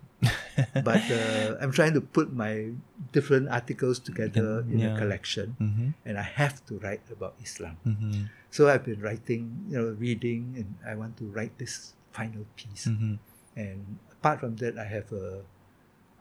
but 0.83 1.01
uh, 1.11 1.57
i'm 1.61 1.71
trying 1.71 1.93
to 1.93 2.01
put 2.01 2.33
my 2.33 2.71
different 3.11 3.49
articles 3.49 3.97
together 3.99 4.65
in 4.69 4.79
a 4.81 4.89
Yeah. 4.91 4.97
collection 4.97 5.55
Mhm, 5.59 5.93
and 6.05 6.13
i 6.17 6.25
have 6.25 6.61
to 6.69 6.77
write 6.83 7.01
about 7.11 7.33
islam 7.41 7.77
mhm, 7.85 8.29
so 8.49 8.69
i've 8.69 8.85
been 8.85 9.01
writing 9.01 9.65
you 9.69 9.77
know 9.79 9.89
reading 9.97 10.53
and 10.59 10.69
i 10.85 10.93
want 10.95 11.17
to 11.17 11.25
write 11.31 11.57
this 11.57 11.93
final 12.13 12.45
piece 12.59 12.85
mhm. 12.89 13.17
and 13.57 13.97
apart 14.13 14.39
from 14.39 14.55
that 14.61 14.77
i 14.77 14.85
have 14.85 15.09
a 15.13 15.41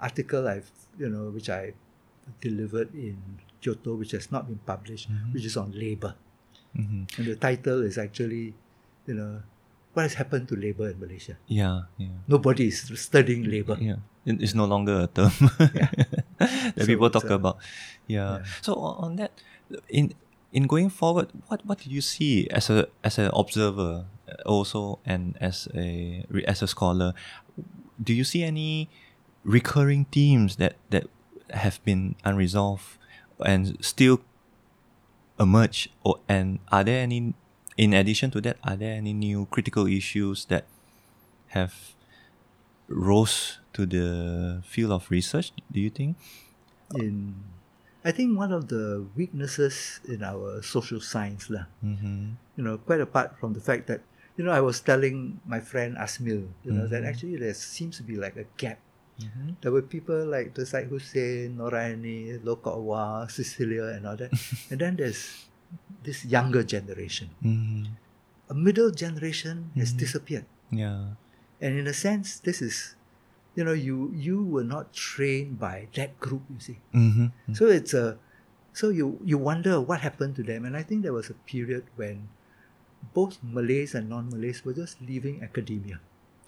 article 0.01 0.49
i've 0.49 0.71
you 0.99 1.09
know 1.09 1.31
which 1.31 1.49
i 1.49 1.73
delivered 2.41 2.91
in 2.95 3.19
kyoto 3.61 3.95
which 3.95 4.13
has 4.17 4.31
not 4.33 4.47
been 4.49 4.59
published 4.67 5.11
Mhm. 5.11 5.33
which 5.35 5.45
is 5.45 5.57
on 5.57 5.71
labor 5.75 6.15
Mhm. 6.75 7.07
and 7.19 7.25
the 7.29 7.37
title 7.37 7.83
is 7.85 7.99
actually 7.99 8.55
you 9.07 9.15
know 9.15 9.43
what 9.93 10.09
has 10.09 10.15
happened 10.17 10.49
to 10.49 10.57
labor 10.57 10.89
in 10.89 10.97
malaysia 10.99 11.37
Yeah, 11.47 11.87
yeah. 12.01 12.17
nobody 12.27 12.69
is 12.73 12.89
studying 12.97 13.45
labor 13.45 13.77
Yeah, 13.79 14.01
it's 14.25 14.55
no 14.55 14.65
longer 14.65 15.03
a 15.03 15.07
term 15.07 15.33
Yeah. 15.75 15.91
that 16.39 16.75
So 16.79 16.87
people 16.87 17.11
talk 17.11 17.31
about. 17.31 17.59
Yeah. 18.07 18.39
yeah. 18.39 18.45
So 18.63 18.75
on 18.75 19.17
that, 19.17 19.33
in 19.89 20.15
in 20.53 20.67
going 20.67 20.91
forward, 20.91 21.29
what 21.49 21.65
what 21.67 21.79
do 21.81 21.91
you 21.91 22.01
see 22.01 22.49
as 22.51 22.71
a 22.71 22.89
as 23.03 23.19
an 23.19 23.31
observer, 23.35 24.07
uh, 24.29 24.43
also 24.47 24.99
and 25.05 25.37
as 25.41 25.69
a 25.75 26.25
as 26.47 26.63
a 26.63 26.69
scholar? 26.69 27.15
Do 28.03 28.13
you 28.13 28.25
see 28.25 28.43
any 28.43 28.91
recurring 29.45 30.07
themes 30.11 30.57
that 30.57 30.77
that 30.91 31.07
have 31.51 31.83
been 31.85 32.15
unresolved 32.25 32.99
and 33.45 33.77
still 33.83 34.21
emerge? 35.39 35.91
Or 36.05 36.21
and 36.29 36.59
are 36.71 36.85
there 36.85 37.03
any? 37.03 37.35
In 37.79 37.95
addition 37.95 38.31
to 38.37 38.41
that, 38.43 38.59
are 38.63 38.77
there 38.77 38.93
any 38.93 39.15
new 39.17 39.49
critical 39.49 39.87
issues 39.89 40.45
that 40.53 40.69
have 41.57 41.97
rose 42.87 43.59
to 43.73 43.87
the 43.87 44.07
field 44.67 44.93
of 44.93 45.09
research? 45.11 45.53
Do 45.73 45.81
you 45.81 45.91
think? 45.91 46.17
in 46.93 47.33
i 48.05 48.13
think 48.13 48.37
one 48.37 48.53
of 48.53 48.69
the 48.69 49.01
weaknesses 49.17 49.97
in 50.05 50.21
our 50.21 50.61
social 50.61 51.01
science 51.01 51.49
lah, 51.49 51.65
Mm-hmm. 51.81 52.37
you 52.61 52.63
know 52.67 52.77
quite 52.77 53.01
apart 53.01 53.33
from 53.41 53.57
the 53.57 53.65
fact 53.65 53.89
that 53.89 54.05
you 54.37 54.45
know 54.45 54.53
i 54.53 54.61
was 54.61 54.77
telling 54.85 55.41
my 55.49 55.57
friend 55.57 55.97
asmil 55.97 56.53
you 56.61 56.69
know 56.75 56.85
that 56.85 57.01
Mhm. 57.01 57.09
actually 57.09 57.37
there 57.41 57.57
seems 57.57 57.97
to 57.97 58.05
be 58.05 58.21
like 58.21 58.37
a 58.37 58.45
gap 58.61 58.77
Mm-hmm. 59.17 59.57
there 59.65 59.73
were 59.73 59.81
people 59.85 60.21
like 60.29 60.53
the 60.57 60.65
Syed 60.69 60.89
Hussein, 60.93 61.57
Noraini, 61.61 62.41
Lokawa, 62.45 63.25
Cecilia, 63.31 63.93
and 63.97 64.05
all 64.09 64.17
that. 64.17 64.33
and 64.73 64.81
then 64.81 64.97
there's 64.97 65.47
this 66.03 66.25
younger 66.29 66.65
generation. 66.65 67.29
Mm-hmm. 67.45 67.93
A 68.51 68.55
middle 68.57 68.91
generation 68.91 69.69
has 69.77 69.93
Mhm. 69.95 70.01
disappeared. 70.01 70.47
Yeah. 70.75 71.15
And 71.61 71.77
in 71.79 71.87
a 71.87 71.95
sense, 71.95 72.41
this 72.41 72.65
is, 72.65 72.97
you 73.55 73.65
know, 73.65 73.73
you 73.73 74.11
you 74.17 74.43
were 74.43 74.65
not 74.65 74.93
trained 74.93 75.59
by 75.59 75.89
that 75.95 76.19
group, 76.21 76.43
you 76.49 76.61
see. 76.61 76.79
Mm-hmm. 76.95 77.53
So 77.55 77.67
it's 77.67 77.93
a, 77.95 78.17
so 78.73 78.89
you 78.89 79.21
you 79.25 79.37
wonder 79.37 79.81
what 79.81 80.01
happened 80.01 80.37
to 80.37 80.43
them. 80.43 80.65
And 80.65 80.77
I 80.77 80.83
think 80.83 81.03
there 81.03 81.13
was 81.13 81.29
a 81.29 81.35
period 81.47 81.85
when 81.97 82.29
both 83.15 83.39
Malays 83.43 83.95
and 83.95 84.09
non-Malays 84.09 84.65
were 84.65 84.73
just 84.73 85.01
leaving 85.03 85.43
academia 85.43 85.99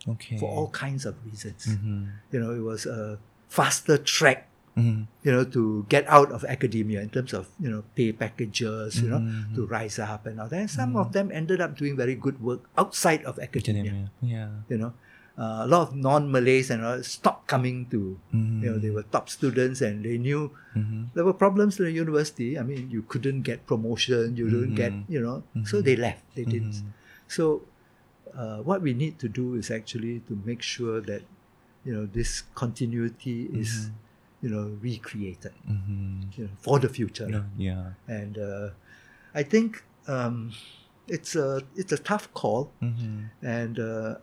Okay. 0.08 0.38
for 0.38 0.48
all 0.48 0.68
kinds 0.70 1.04
of 1.04 1.16
reasons. 1.26 1.66
Mm-hmm. 1.66 2.04
You 2.32 2.38
know, 2.40 2.52
it 2.54 2.60
was 2.62 2.86
a 2.86 3.18
faster 3.48 3.98
track 3.98 4.48
Mm-hmm. 4.74 5.06
you 5.22 5.30
know, 5.30 5.44
to 5.54 5.86
get 5.88 6.02
out 6.10 6.32
of 6.34 6.42
academia 6.50 6.98
in 7.00 7.06
terms 7.08 7.30
of, 7.32 7.46
you 7.62 7.70
know, 7.70 7.84
pay 7.94 8.10
packages, 8.10 8.98
you 8.98 9.06
know, 9.06 9.22
Mhm. 9.22 9.54
to 9.54 9.66
rise 9.70 10.00
up 10.02 10.26
and 10.26 10.42
all 10.42 10.48
that. 10.50 10.58
And 10.66 10.68
some 10.68 10.96
of 10.98 11.12
them 11.14 11.30
ended 11.30 11.60
up 11.62 11.78
doing 11.78 11.94
very 11.94 12.16
good 12.18 12.42
work 12.42 12.66
outside 12.76 13.22
of 13.22 13.38
academia, 13.38 13.94
Academia. 13.94 14.10
Yeah. 14.18 14.50
you 14.66 14.78
know. 14.82 14.90
Uh, 15.36 15.64
a 15.64 15.66
lot 15.66 15.82
of 15.88 15.96
non-Malays 15.96 16.70
and 16.70 16.84
all 16.86 17.02
stopped 17.02 17.48
coming 17.48 17.86
to, 17.90 18.16
you 18.32 18.70
know, 18.70 18.78
they 18.78 18.90
were 18.90 19.02
top 19.02 19.28
students 19.28 19.80
and 19.82 20.04
they 20.04 20.16
knew 20.18 20.50
Mm-hmm. 20.78 21.02
there 21.14 21.24
were 21.24 21.32
problems 21.34 21.78
in 21.78 21.84
the 21.86 21.92
university. 21.92 22.58
I 22.58 22.62
mean, 22.62 22.90
you 22.90 23.02
couldn't 23.02 23.42
get 23.42 23.66
promotion, 23.66 24.36
you 24.36 24.46
didn't 24.50 24.74
get, 24.74 24.92
Mhm. 24.92 25.04
you 25.14 25.20
know, 25.26 25.42
so 25.70 25.78
Mhm. 25.78 25.84
they 25.86 25.96
left. 25.96 26.22
They 26.36 26.44
didn't. 26.44 26.82
So, 27.36 27.62
uh, 28.34 28.58
what 28.68 28.82
we 28.82 28.92
need 29.02 29.18
to 29.24 29.28
do 29.28 29.54
is 29.54 29.70
actually 29.70 30.14
to 30.28 30.38
make 30.44 30.62
sure 30.62 31.00
that, 31.10 31.22
you 31.84 31.92
know, 31.94 32.06
this 32.06 32.42
continuity 32.54 33.46
is, 33.62 33.90
you 34.42 34.50
know, 34.54 34.66
recreated 34.82 35.54
Mm-hmm. 35.66 36.30
you 36.36 36.44
know, 36.44 36.50
for 36.58 36.78
the 36.78 36.88
future. 36.88 37.28
Yeah. 37.30 37.46
yeah. 37.70 37.84
And 38.06 38.34
uh, 38.38 38.70
I 39.34 39.42
think 39.42 39.82
um, 40.06 40.52
it's 41.08 41.34
a 41.34 41.62
it's 41.76 41.92
a 41.92 41.98
tough 42.10 42.26
call, 42.34 42.70
Mm-hmm. 42.82 43.18
and 43.42 43.78
uh, 43.78 44.14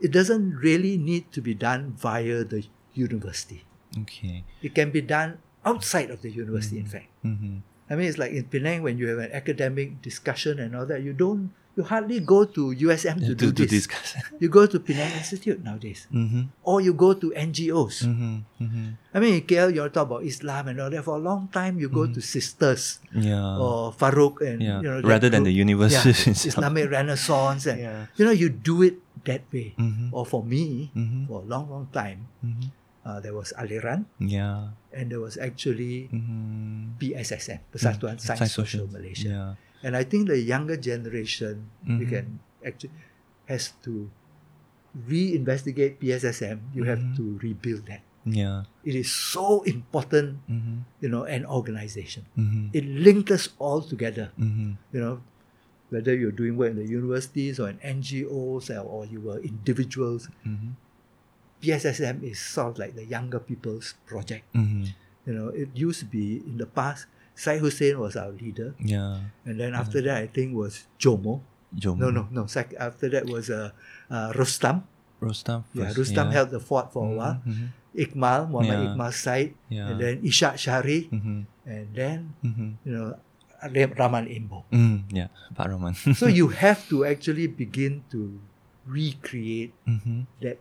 it 0.00 0.12
doesn't 0.12 0.56
really 0.60 0.96
need 0.96 1.32
to 1.32 1.40
be 1.40 1.54
done 1.54 1.94
via 1.96 2.44
the 2.44 2.64
university. 2.94 3.64
Okay. 4.02 4.44
It 4.62 4.74
can 4.74 4.90
be 4.90 5.00
done 5.00 5.38
outside 5.64 6.10
of 6.10 6.22
the 6.22 6.30
university. 6.30 6.78
In 6.78 6.86
fact, 6.86 7.08
Mm-hmm. 7.24 7.58
I 7.90 7.94
mean, 7.94 8.06
it's 8.10 8.18
like 8.18 8.32
in 8.34 8.44
Penang 8.50 8.82
when 8.82 8.98
you 8.98 9.06
have 9.08 9.18
an 9.18 9.30
academic 9.30 10.02
discussion 10.02 10.58
and 10.58 10.74
all 10.74 10.86
that. 10.86 11.02
You 11.02 11.12
don't, 11.14 11.54
you 11.78 11.82
hardly 11.86 12.18
go 12.18 12.42
to 12.44 12.74
USM 12.74 13.22
to, 13.22 13.34
do 13.34 13.46
to, 13.46 13.52
to 13.54 13.62
this. 13.62 13.86
discuss. 13.86 14.14
You 14.42 14.48
go 14.50 14.66
to 14.66 14.78
Penang 14.82 15.14
Institute 15.14 15.62
nowadays, 15.62 16.06
mm-hmm. 16.10 16.50
or 16.66 16.80
you 16.82 16.94
go 16.94 17.14
to 17.14 17.30
NGOs. 17.30 18.02
Mm-hmm. 18.02 18.34
Mm-hmm. 18.58 18.86
I 19.14 19.16
mean, 19.22 19.34
in 19.38 19.42
KL, 19.46 19.70
you 19.74 19.86
talk 19.88 20.10
about 20.10 20.26
Islam 20.26 20.66
and 20.74 20.80
all 20.82 20.90
that. 20.90 21.02
For 21.06 21.14
a 21.14 21.22
long 21.22 21.46
time, 21.54 21.78
you 21.78 21.88
go 21.88 22.10
to 22.10 22.20
sisters. 22.20 22.98
Yeah. 23.14 23.54
or 23.58 23.94
Farouk 23.94 24.42
and 24.42 24.58
yeah. 24.62 24.82
you 24.82 24.90
know 24.90 25.00
Rather 25.06 25.30
than 25.30 25.46
the 25.46 25.54
university 25.54 26.10
yeah. 26.10 26.34
Islamic 26.50 26.90
Renaissance 26.90 27.66
and 27.70 27.78
Yeah. 27.80 28.06
you 28.18 28.26
know 28.26 28.34
you 28.34 28.50
do 28.50 28.82
it 28.82 28.98
that 29.26 29.44
way. 29.50 29.74
Mhm. 29.76 30.10
Or 30.14 30.24
for 30.24 30.42
me, 30.42 30.90
Mhm. 30.94 31.26
for 31.26 31.42
a 31.42 31.46
long, 31.46 31.66
long 31.68 31.86
time, 31.90 32.30
Mhm. 32.42 32.70
uh, 33.04 33.18
there 33.20 33.34
was 33.34 33.50
Aliran, 33.58 34.06
Yeah. 34.18 34.74
and 34.94 35.10
there 35.10 35.20
was 35.20 35.36
actually 35.36 36.08
Mm-hmm. 36.10 36.98
PSSM, 36.98 37.60
Persatuan 37.70 38.16
Sains 38.18 38.50
Sosial 38.50 38.86
Malaysia. 38.88 39.28
Yeah. 39.28 39.50
And 39.86 39.92
I 39.94 40.02
think 40.08 40.26
the 40.32 40.40
younger 40.40 40.74
generation 40.80 41.68
we 41.84 42.06
Mhm. 42.06 42.10
can 42.10 42.24
actually 42.64 42.94
has 43.46 43.76
to 43.84 44.10
reinvestigate 44.96 46.00
PSSM. 46.00 46.72
You 46.72 46.84
have 46.88 46.98
Mhm. 46.98 47.14
to 47.20 47.24
rebuild 47.42 47.86
that. 47.86 48.02
Yeah. 48.26 48.66
It 48.82 48.98
is 48.98 49.06
so 49.06 49.62
important, 49.62 50.42
Mm-hmm. 50.50 50.76
you 50.98 51.08
know, 51.12 51.22
an 51.28 51.46
organization. 51.46 52.26
Mm-hmm. 52.34 52.74
It 52.74 52.84
linked 52.84 53.30
us 53.30 53.54
all 53.62 53.82
together. 53.84 54.34
Mm-hmm. 54.34 54.70
You 54.90 55.00
know, 55.00 55.14
whether 55.90 56.14
you're 56.14 56.32
doing 56.34 56.56
work 56.56 56.70
in 56.70 56.76
the 56.76 56.88
universities 56.88 57.60
or 57.60 57.68
in 57.70 57.78
NGOs 57.78 58.70
or, 58.70 58.80
or 58.82 59.06
you 59.06 59.20
were 59.20 59.38
individuals, 59.40 60.28
Mm-hmm. 60.46 60.72
PSSM 61.62 62.22
is 62.22 62.38
sort 62.38 62.68
of 62.68 62.78
like 62.78 62.94
the 62.94 63.04
younger 63.04 63.38
people's 63.40 63.94
project. 64.04 64.44
Mm-hmm. 64.54 64.84
You 65.26 65.32
know, 65.32 65.48
it 65.48 65.70
used 65.74 66.00
to 66.00 66.06
be 66.06 66.42
in 66.46 66.58
the 66.58 66.66
past. 66.66 67.06
Syed 67.34 67.60
Hussein 67.60 67.98
was 67.98 68.16
our 68.16 68.30
leader, 68.30 68.74
Yeah. 68.80 69.20
and 69.44 69.60
then 69.60 69.74
after 69.74 70.00
that, 70.02 70.16
I 70.16 70.26
think 70.26 70.54
was 70.56 70.86
Jomo. 70.98 71.40
Jom. 71.74 71.98
No, 71.98 72.08
no, 72.10 72.28
no. 72.30 72.46
After 72.78 73.08
that 73.10 73.26
was 73.26 73.50
uh, 73.50 73.72
uh, 74.08 74.32
Rustam. 74.36 74.84
Rustam. 75.20 75.64
Yeah, 75.74 75.92
Rustam 75.96 76.28
yeah. 76.28 76.32
held 76.32 76.50
the 76.50 76.60
fort 76.60 76.92
for 76.92 77.04
a 77.04 77.14
while. 77.16 77.40
Mhm. 77.44 77.68
Iqmal, 77.96 78.48
Muhammad 78.48 78.78
Yeah. 78.80 78.88
Iqmal 78.94 79.12
Said, 79.12 79.48
Yeah. 79.68 79.88
and 79.90 79.96
then 80.00 80.14
Ishak 80.24 80.56
Shari, 80.60 81.08
Mm-hmm. 81.12 81.40
and 81.68 81.86
then 81.92 82.18
Mm-hmm. 82.44 82.68
you 82.84 82.92
know 82.92 83.16
Raman 83.64 84.26
Imbo. 84.28 84.64
Mm, 84.70 85.08
yeah. 85.10 85.28
Pak 85.54 85.68
Rahman. 85.68 85.94
so 86.20 86.26
you 86.26 86.48
have 86.52 86.84
to 86.88 87.04
actually 87.04 87.46
begin 87.46 88.04
to 88.12 88.36
recreate 88.86 89.74
mm-hmm. 89.88 90.28
that 90.40 90.60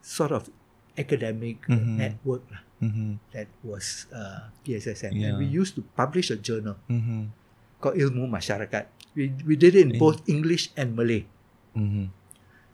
sort 0.00 0.32
of 0.32 0.48
academic 0.96 1.60
Mhm. 1.68 2.00
network 2.00 2.44
lah 2.48 2.62
Mm-hmm. 2.76 3.16
that 3.32 3.48
was 3.64 4.04
uh, 4.12 4.52
PSSM. 4.60 5.16
Yeah. 5.16 5.32
And 5.32 5.40
we 5.40 5.48
used 5.48 5.72
to 5.80 5.82
publish 5.96 6.28
a 6.28 6.36
journal 6.36 6.76
Mm-hmm. 6.92 7.32
called 7.80 7.96
Ilmu 7.96 8.28
Masyarakat. 8.28 8.84
We, 9.16 9.32
we 9.48 9.56
did 9.56 9.72
it 9.72 9.80
in 9.88 9.96
In- 9.96 10.00
both 10.00 10.20
English 10.28 10.76
and 10.76 10.92
Malay. 10.92 11.24
Mm-hmm. 11.72 12.12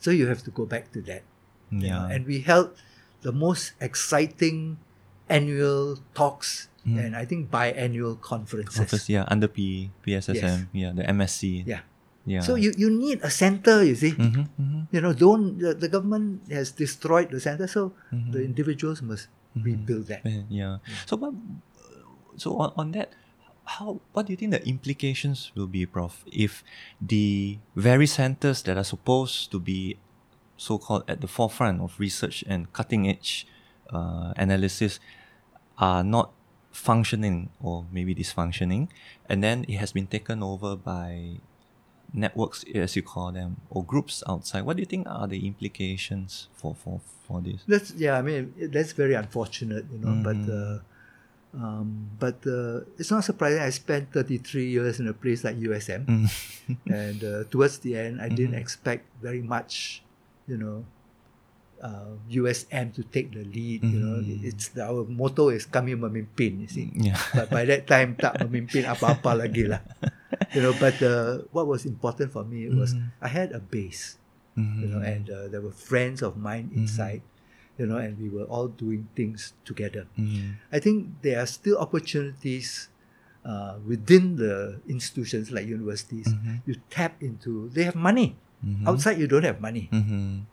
So 0.02 0.10
you 0.10 0.26
have 0.26 0.42
to 0.42 0.50
go 0.50 0.66
back 0.66 0.90
to 0.98 1.00
that. 1.06 1.22
you 1.70 1.86
know. 1.86 1.86
Yeah. 1.86 2.10
And 2.10 2.26
we 2.26 2.42
held 2.42 2.74
the 3.22 3.30
most 3.30 3.78
exciting 3.78 4.82
annual 5.30 6.02
talks 6.18 6.66
Mm. 6.82 6.98
and 6.98 7.10
I 7.16 7.24
think 7.24 7.50
biannual 7.50 8.18
conferences. 8.20 8.80
Office, 8.80 9.06
yeah, 9.08 9.24
under 9.30 9.46
P 9.46 9.90
PSSM, 10.04 10.66
yeah, 10.74 10.90
the 10.90 11.04
MSc. 11.06 11.62
Yeah. 11.66 11.80
Yeah. 12.26 12.40
So 12.42 12.54
you, 12.54 12.70
you 12.78 12.90
need 12.90 13.18
a 13.22 13.30
center, 13.30 13.82
you 13.82 13.94
see. 13.94 14.12
Mm-hmm. 14.14 14.46
Mm-hmm. 14.62 14.82
You 14.94 15.00
know, 15.00 15.12
don't 15.12 15.58
the, 15.58 15.74
the 15.74 15.88
government 15.88 16.42
has 16.50 16.70
destroyed 16.70 17.30
the 17.30 17.38
center, 17.42 17.66
so 17.66 17.94
Mhm. 18.14 18.30
the 18.32 18.40
individuals 18.46 19.02
must 19.02 19.26
Mhm. 19.58 19.64
rebuild 19.64 20.06
that. 20.06 20.22
Yeah. 20.26 20.42
yeah. 20.50 20.74
So, 21.06 21.16
but, 21.18 21.34
so 22.38 22.58
on, 22.58 22.70
on 22.78 22.92
that, 22.98 23.10
how 23.64 24.00
what 24.14 24.26
do 24.26 24.32
you 24.32 24.36
think 24.38 24.50
the 24.54 24.62
implications 24.66 25.50
will 25.54 25.66
be, 25.66 25.86
Prof? 25.86 26.22
If 26.30 26.62
the 27.02 27.58
very 27.74 28.06
centers 28.06 28.62
that 28.70 28.74
are 28.78 28.86
supposed 28.86 29.50
to 29.50 29.58
be 29.58 29.98
so-called 30.56 31.02
at 31.10 31.20
the 31.22 31.28
forefront 31.30 31.80
of 31.82 31.98
research 31.98 32.42
and 32.46 32.70
cutting-edge 32.72 33.46
uh, 33.90 34.32
analysis 34.38 34.98
are 35.78 36.02
not 36.06 36.30
functioning 36.72 37.50
or 37.61 37.85
maybe 37.92 38.14
dysfunctioning, 38.14 38.88
and 39.28 39.42
then 39.44 39.64
it 39.68 39.76
has 39.76 39.92
been 39.92 40.06
taken 40.06 40.42
over 40.42 40.74
by 40.76 41.38
networks, 42.12 42.64
as 42.74 42.96
you 42.96 43.02
call 43.02 43.32
them, 43.32 43.56
or 43.70 43.85
groups 43.85 44.22
outside. 44.28 44.62
What 44.62 44.76
do 44.76 44.82
you 44.82 44.87
think 44.87 45.06
are 45.08 45.26
the 45.28 45.46
implications 45.46 46.48
for 46.56 46.74
for 46.74 47.00
for 47.26 47.40
this? 47.40 47.62
That's 47.68 47.92
yeah. 47.94 48.18
I 48.18 48.22
mean, 48.22 48.54
that's 48.72 48.92
very 48.92 49.14
unfortunate, 49.14 49.85
you 49.92 49.98
know. 49.98 50.14
But 50.22 50.37
Mhm. 50.37 50.48
uh, 50.50 50.78
um, 51.54 52.08
but 52.18 52.40
uh, 52.46 52.80
it's 52.98 53.11
not 53.11 53.24
surprising. 53.24 53.61
I 53.61 53.70
spent 53.70 54.12
thirty 54.12 54.38
three 54.38 54.68
years 54.68 55.00
in 55.00 55.06
a 55.08 55.12
place 55.14 55.44
like 55.44 55.56
USM, 55.61 56.06
Mm. 56.08 56.28
and 56.88 57.20
uh, 57.24 57.44
towards 57.50 57.78
the 57.78 57.96
end, 57.96 58.20
I 58.20 58.28
didn't 58.28 58.56
Mhm. 58.56 58.61
expect 58.64 59.04
very 59.20 59.42
much, 59.42 60.02
you 60.48 60.56
know. 60.56 60.85
Uh, 61.82 62.14
USM 62.30 62.94
to 62.94 63.02
take 63.02 63.34
the 63.34 63.42
lead, 63.42 63.82
you 63.82 63.98
know. 63.98 64.22
Mhm. 64.22 64.46
It's 64.46 64.70
our 64.78 65.02
motto 65.02 65.50
is 65.50 65.66
kami 65.66 65.98
memimpin, 65.98 66.62
you 66.62 66.70
see. 66.70 66.94
yeah. 66.94 67.18
But 67.34 67.50
by 67.50 67.66
that 67.66 67.90
time, 67.90 68.14
tak 68.14 68.38
memimpin 68.38 68.86
apa-apa 68.86 69.34
lagi 69.34 69.66
lah. 69.66 69.82
You 70.54 70.62
know, 70.62 70.78
but 70.78 70.94
uh, 71.02 71.42
what 71.50 71.66
was 71.66 71.82
important 71.82 72.30
for 72.30 72.46
me 72.46 72.70
was 72.70 72.94
Mhm. 72.94 73.10
I 73.18 73.26
had 73.26 73.50
a 73.50 73.58
base 73.58 74.14
you 74.54 74.86
know, 74.86 75.02
and 75.02 75.26
uh, 75.26 75.50
there 75.50 75.58
were 75.58 75.74
friends 75.74 76.22
of 76.22 76.38
mine 76.38 76.70
Mm-hmm. 76.70 76.86
inside, 76.86 77.24
you 77.74 77.90
know, 77.90 77.98
and 77.98 78.14
we 78.14 78.30
were 78.30 78.46
all 78.46 78.70
doing 78.70 79.10
things 79.18 79.50
together. 79.66 80.06
Mhm. 80.14 80.62
I 80.70 80.78
think 80.78 81.18
there 81.26 81.42
are 81.42 81.48
still 81.50 81.80
opportunities 81.82 82.92
uh, 83.42 83.82
within 83.82 84.36
the 84.38 84.78
institutions 84.86 85.50
like 85.50 85.66
universities. 85.66 86.30
You 86.62 86.78
tap 86.94 87.18
into, 87.18 87.74
they 87.74 87.82
have 87.90 87.98
money. 87.98 88.38
Outside, 88.86 89.18
you 89.18 89.26
don't 89.26 89.42
have 89.42 89.58
money. 89.58 89.90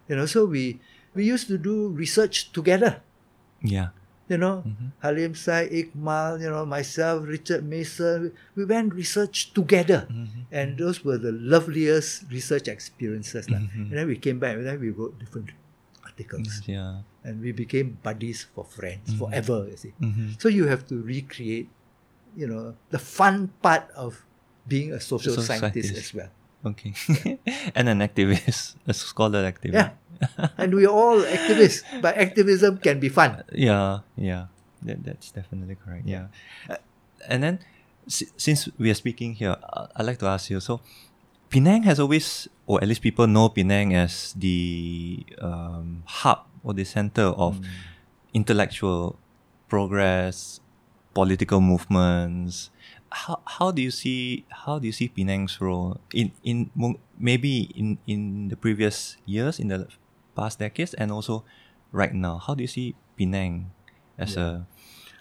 You 0.10 0.16
know, 0.18 0.26
so 0.26 0.50
we 0.50 0.82
we 1.14 1.26
used 1.26 1.48
to 1.48 1.58
do 1.58 1.90
research 1.90 2.52
together. 2.52 3.02
Yeah. 3.62 3.90
You 4.30 4.38
know, 4.38 4.62
Mhm. 4.62 4.94
Halim 5.02 5.34
Sai, 5.34 5.66
Iqmal, 5.74 6.38
you 6.38 6.50
know, 6.54 6.62
myself, 6.66 7.26
Richard 7.26 7.66
Mason, 7.66 8.30
we 8.54 8.62
went 8.64 8.94
research 8.94 9.54
together. 9.58 10.06
Mhm. 10.06 10.46
And 10.54 10.78
those 10.78 11.02
were 11.04 11.18
the 11.18 11.34
loveliest 11.34 12.30
research 12.30 12.70
experiences. 12.70 13.50
lah. 13.50 13.58
Mhm. 13.58 13.90
And 13.90 13.94
then 13.98 14.06
we 14.06 14.18
came 14.22 14.38
back 14.38 14.54
and 14.62 14.66
then 14.70 14.78
we 14.78 14.94
wrote 14.94 15.18
different 15.18 15.50
articles. 16.06 16.62
Yeah. 16.70 17.02
And 17.26 17.42
we 17.42 17.50
became 17.52 17.98
buddies 18.06 18.46
for 18.54 18.62
friends 18.64 19.10
Mhm. 19.12 19.18
forever, 19.18 19.66
you 19.66 19.78
see. 19.82 19.94
Mhm. 19.98 20.38
So 20.38 20.46
you 20.48 20.70
have 20.70 20.86
to 20.94 21.02
recreate, 21.02 21.74
you 22.38 22.46
know, 22.46 22.78
the 22.94 23.02
fun 23.02 23.50
part 23.66 23.90
of 23.98 24.24
being 24.70 24.94
a 24.94 25.02
social 25.02 25.34
Social 25.34 25.42
scientist 25.42 25.90
scientist. 25.90 26.14
as 26.14 26.14
well. 26.14 26.32
Okay. 26.66 26.94
and 27.76 27.88
an 27.88 28.00
activist, 28.00 28.76
a 28.88 28.94
scholar 28.94 29.44
activist. 29.50 29.74
Yeah. 29.74 29.92
and 30.60 30.76
we're 30.76 30.92
all 30.92 31.22
activists, 31.24 31.84
but 32.02 32.18
activism 32.18 32.78
can 32.80 33.00
be 33.00 33.08
fun. 33.08 33.44
Yeah, 33.54 34.00
yeah. 34.18 34.48
That, 34.84 35.04
that's 35.04 35.32
definitely 35.32 35.76
correct. 35.80 36.04
Yeah. 36.06 36.28
Uh, 36.70 36.76
and 37.28 37.44
then, 37.44 37.60
si- 38.08 38.28
since 38.36 38.68
we 38.78 38.92
are 38.92 38.96
speaking 39.00 39.36
here, 39.36 39.56
uh, 39.64 39.88
I'd 39.96 40.06
like 40.06 40.20
to 40.20 40.28
ask 40.28 40.50
you 40.50 40.60
so, 40.60 40.82
Penang 41.50 41.84
has 41.84 42.00
always, 42.00 42.48
or 42.68 42.82
at 42.84 42.88
least 42.88 43.02
people 43.02 43.28
know 43.28 43.48
Penang 43.50 43.96
as 43.96 44.34
the 44.36 45.26
um, 45.42 46.04
hub 46.06 46.44
or 46.64 46.74
the 46.74 46.84
center 46.84 47.32
of 47.40 47.60
Mm. 47.60 47.66
intellectual 48.34 49.18
progress, 49.68 50.60
political 51.14 51.62
movements. 51.62 52.70
How, 53.12 53.42
how 53.46 53.72
do 53.72 53.82
you 53.82 53.90
see 53.92 54.46
how 54.66 54.78
do 54.78 54.86
you 54.86 54.94
see 54.94 55.10
Penang's 55.10 55.58
role 55.60 55.98
in 56.14 56.32
in 56.46 56.70
maybe 57.18 57.74
in 57.74 57.98
in 58.06 58.50
the 58.50 58.56
previous 58.56 59.18
years 59.26 59.58
in 59.58 59.68
the 59.74 59.90
past 60.38 60.60
decades 60.62 60.94
and 60.94 61.10
also 61.12 61.44
right 61.92 62.14
now? 62.14 62.38
How 62.38 62.54
do 62.54 62.62
you 62.62 62.70
see 62.70 62.94
Penang 63.18 63.74
as 64.18 64.38
Yeah. 64.38 64.70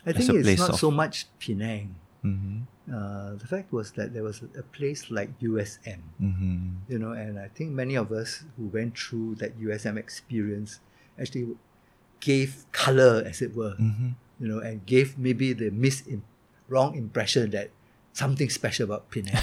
I 0.07 0.11
As 0.13 0.17
think 0.21 0.31
a 0.31 0.45
it's 0.45 0.61
not 0.61 0.77
so 0.77 0.91
much 0.93 1.27
Penang. 1.41 1.97
mm-hmm, 2.25 2.65
Uh, 2.89 3.37
the 3.37 3.45
fact 3.45 3.69
was 3.69 3.93
that 4.01 4.17
there 4.17 4.25
was 4.25 4.41
a 4.57 4.65
place 4.73 5.13
like 5.13 5.29
USM, 5.45 6.01
mm-hmm, 6.17 6.81
you 6.89 6.97
know, 6.97 7.13
and 7.13 7.37
I 7.37 7.53
think 7.53 7.77
many 7.77 8.01
of 8.01 8.09
us 8.09 8.49
who 8.57 8.73
went 8.73 8.97
through 8.97 9.37
that 9.45 9.61
USM 9.61 10.01
experience 10.01 10.81
actually 11.21 11.53
gave 12.25 12.65
color, 12.73 13.21
as 13.29 13.45
it 13.45 13.53
were, 13.53 13.77
mm-hmm, 13.77 14.17
you 14.41 14.49
know, 14.49 14.65
and 14.65 14.81
gave 14.89 15.21
maybe 15.21 15.53
the 15.53 15.69
mis 15.69 16.01
wrong 16.69 16.97
impression 16.97 17.53
that 17.53 17.69
something 18.19 18.51
special 18.51 18.91
about 18.91 19.07
Penang. 19.15 19.39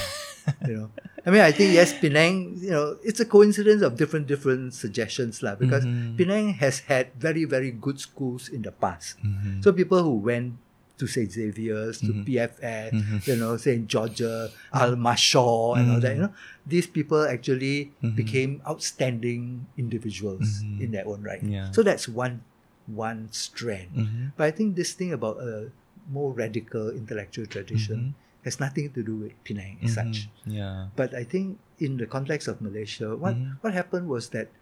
you 0.68 0.76
know, 0.78 0.88
I 1.26 1.32
mean, 1.32 1.42
I 1.42 1.50
think 1.56 1.74
yes, 1.74 1.96
Penang. 1.96 2.60
You 2.60 2.72
know, 2.76 2.88
it's 3.02 3.24
a 3.24 3.26
coincidence 3.26 3.82
of 3.82 3.96
different 3.96 4.28
different 4.28 4.76
suggestions, 4.76 5.40
lah. 5.42 5.56
Because 5.56 5.88
Mhm. 5.88 6.20
Penang 6.20 6.60
has 6.60 6.84
had 6.92 7.16
very 7.16 7.48
very 7.48 7.72
good 7.72 7.98
schools 7.98 8.52
in 8.52 8.62
the 8.68 8.76
past. 8.76 9.18
mm-hmm. 9.24 9.64
So 9.64 9.72
people 9.72 10.04
who 10.04 10.20
went 10.20 10.60
to 10.96 11.12
St. 11.12 11.28
Xavier's, 11.28 12.00
to 12.00 12.16
Mhm. 12.16 12.24
PFS, 12.24 12.96
Mhm. 12.96 13.18
you 13.28 13.36
know, 13.36 13.60
St. 13.60 13.84
Georgia, 13.84 14.48
Al 14.72 14.96
Mashor, 14.96 15.76
and 15.76 15.92
all 15.92 16.00
that, 16.00 16.16
you 16.16 16.24
know, 16.24 16.32
these 16.64 16.88
people 16.88 17.28
actually 17.28 17.92
Mhm. 18.00 18.16
became 18.16 18.52
outstanding 18.64 19.68
individuals 19.76 20.64
Mhm. 20.64 20.80
in 20.80 20.88
their 20.96 21.04
own 21.04 21.20
right. 21.20 21.44
Yeah. 21.44 21.68
So 21.76 21.84
that's 21.84 22.08
one 22.08 22.46
one 22.88 23.28
strand. 23.34 23.90
But 24.38 24.46
I 24.46 24.52
think 24.56 24.78
this 24.78 24.94
thing 24.94 25.10
about 25.12 25.42
a 25.42 25.74
more 26.08 26.30
radical 26.32 26.94
intellectual 26.94 27.50
tradition. 27.50 28.14
Has 28.46 28.62
nothing 28.62 28.94
to 28.94 29.02
do 29.02 29.18
with 29.26 29.34
Penang 29.44 29.82
as 29.82 29.98
such. 29.98 30.30
Mhm. 30.46 30.54
Yeah. 30.54 30.78
But 30.94 31.18
I 31.18 31.26
think 31.26 31.58
in 31.82 31.98
the 31.98 32.06
context 32.06 32.46
of 32.48 32.62
Malaysia, 32.62 33.18
what 33.18 33.34
Mhm. 33.36 33.58
what 33.66 33.74
happened 33.74 34.06
was 34.08 34.30
that 34.32 34.54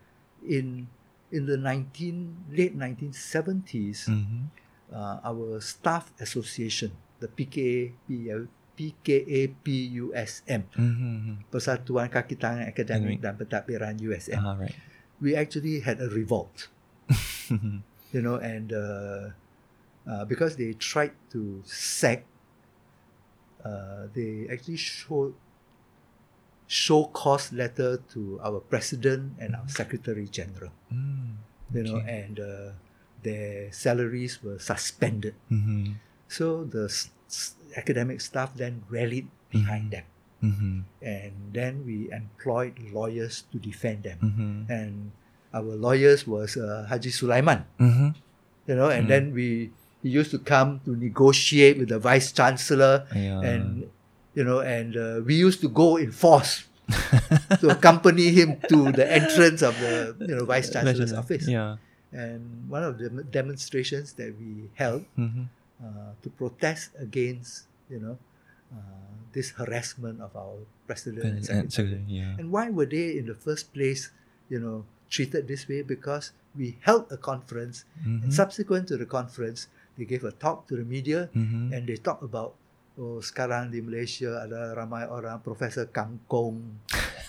in 0.41 0.87
in 1.29 1.45
the 1.45 1.59
nineteen 1.59 2.47
late 2.49 2.73
nineteen 2.73 3.11
seventies, 3.11 4.07
Mm-hmm. 4.07 4.49
uh, 4.89 5.17
our 5.27 5.59
staff 5.59 6.15
association, 6.17 6.95
the 7.19 7.27
PKA, 7.27 7.91
PKAPUSM, 8.73 10.61
Mm-hmm. 10.73 11.33
Persatuan 11.51 12.09
Kaki 12.09 12.35
Tangan 12.35 12.65
Akademik 12.65 13.21
dan 13.21 13.37
Pentadbiran 13.37 13.99
USM, 14.01 14.41
Ah, 14.41 14.57
right. 14.57 14.73
we 15.21 15.35
actually 15.35 15.79
had 15.81 16.01
a 16.01 16.09
revolt. 16.09 16.69
you 18.13 18.21
know, 18.21 18.37
and 18.41 18.71
uh, 18.73 19.29
uh, 20.07 20.23
because 20.25 20.55
they 20.57 20.73
tried 20.73 21.13
to 21.29 21.61
sack, 21.65 22.25
uh, 23.65 24.07
they 24.13 24.47
actually 24.51 24.77
showed 24.77 25.33
show 26.67 27.05
cause 27.13 27.51
letter 27.53 28.01
to 28.13 28.39
our 28.43 28.59
president 28.59 29.35
and 29.37 29.55
our 29.55 29.67
secretary 29.69 30.25
general, 30.27 30.71
Mm. 30.89 31.37
you 31.73 31.83
know, 31.83 31.97
Okay. 32.01 32.23
and 32.23 32.35
uh, 32.39 32.71
their 33.21 33.69
salaries 33.71 34.41
were 34.41 34.57
suspended. 34.59 35.35
Mm-hmm. 35.51 35.99
So 36.27 36.63
the 36.65 36.85
s- 36.89 37.11
s- 37.29 37.53
academic 37.77 38.21
staff 38.21 38.55
then 38.55 38.83
rallied 38.89 39.27
behind 39.51 39.91
them, 39.91 40.05
Mm-hmm. 40.43 40.75
and 41.03 41.33
then 41.53 41.85
we 41.85 42.09
employed 42.11 42.75
lawyers 42.91 43.45
to 43.53 43.59
defend 43.59 44.03
them. 44.03 44.17
Mm-hmm. 44.19 44.57
And 44.71 44.93
our 45.53 45.75
lawyers 45.77 46.25
was 46.25 46.57
uh, 46.57 46.87
Haji 46.89 47.11
Sulaiman, 47.11 47.63
Mm-hmm. 47.79 48.09
you 48.67 48.75
know, 48.75 48.89
and 48.89 49.05
Mm. 49.05 49.11
then 49.13 49.23
we 49.35 49.69
he 50.03 50.09
used 50.09 50.31
to 50.31 50.39
come 50.39 50.79
to 50.85 50.91
negotiate 50.95 51.77
with 51.79 51.89
the 51.89 51.99
vice 51.99 52.31
chancellor, 52.31 53.07
Yeah. 53.15 53.41
and 53.41 53.89
you 54.35 54.43
know, 54.43 54.59
and 54.59 54.97
uh, 54.97 55.21
we 55.25 55.35
used 55.35 55.61
to 55.61 55.69
go 55.69 55.95
in 55.97 56.11
force 56.11 56.65
to 57.61 57.69
accompany 57.69 58.29
him 58.31 58.59
to 58.67 58.91
the 58.91 59.05
entrance 59.09 59.61
of 59.61 59.73
the 59.79 60.15
you 60.19 60.35
know 60.35 60.45
vice 60.45 60.69
chancellor's 60.69 61.13
office. 61.13 61.47
Yeah. 61.47 61.77
And 62.11 62.69
one 62.69 62.83
of 62.83 62.99
the 63.01 63.09
demonstrations 63.23 64.13
that 64.19 64.35
we 64.37 64.69
held 64.75 65.05
Mm-hmm. 65.17 65.45
uh, 65.81 66.13
to 66.21 66.27
protest 66.29 66.91
against 66.99 67.65
you 67.89 67.99
know 67.99 68.17
uh, 68.73 68.77
this 69.33 69.51
harassment 69.57 70.21
of 70.21 70.35
our 70.35 70.57
president 70.85 71.25
and 71.25 71.49
And, 71.49 71.71
secretary. 71.73 72.03
yeah. 72.07 72.37
And 72.37 72.51
why 72.51 72.69
were 72.69 72.85
they 72.85 73.17
in 73.17 73.25
the 73.25 73.33
first 73.33 73.73
place, 73.73 74.11
you 74.49 74.59
know, 74.59 74.85
treated 75.09 75.47
this 75.47 75.65
way? 75.69 75.81
Because 75.81 76.33
we 76.53 76.77
held 76.85 77.09
a 77.09 77.17
conference, 77.17 77.85
Mhm. 78.05 78.23
and 78.23 78.31
subsequent 78.33 78.87
to 78.93 78.97
the 78.97 79.05
conference, 79.09 79.65
they 79.93 80.05
gave 80.05 80.23
a 80.23 80.31
talk 80.31 80.65
to 80.67 80.75
the 80.75 80.83
media, 80.83 81.29
Mhm. 81.31 81.69
and 81.69 81.81
they 81.85 81.97
talked 81.97 82.21
about, 82.21 82.57
oh, 82.95 83.19
sekarang 83.19 83.69
di 83.69 83.79
Malaysia 83.79 84.41
ada 84.41 84.73
ramai 84.73 85.05
orang 85.05 85.37
Profesor 85.39 85.85
Kangkong, 85.85 86.57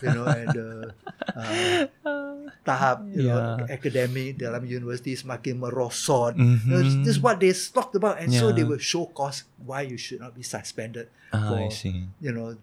you 0.00 0.10
know, 0.12 0.28
and 0.28 0.52
uh, 0.52 0.88
uh, 1.36 2.48
tahap, 2.64 3.04
you 3.10 3.24
know, 3.24 3.40
Yeah. 3.40 3.68
academic 3.68 4.36
dalam 4.36 4.64
universiti 4.64 5.12
semakin 5.12 5.60
merosot. 5.60 6.36
You 6.36 6.44
know. 6.68 6.80
This 7.04 7.16
is 7.16 7.20
what 7.20 7.40
they 7.40 7.52
talked 7.52 7.94
about, 7.94 8.20
and 8.20 8.32
so 8.32 8.48
they 8.48 8.64
Yeah. 8.64 8.70
will 8.70 8.80
show 8.82 9.08
cause 9.10 9.44
why 9.60 9.84
you 9.84 9.96
should 9.96 10.20
not 10.20 10.32
be 10.32 10.44
suspended 10.44 11.08
Ah, 11.28 11.40
I 11.40 11.48
for 11.48 11.60
see. 11.68 12.08
you 12.20 12.32
know, 12.32 12.56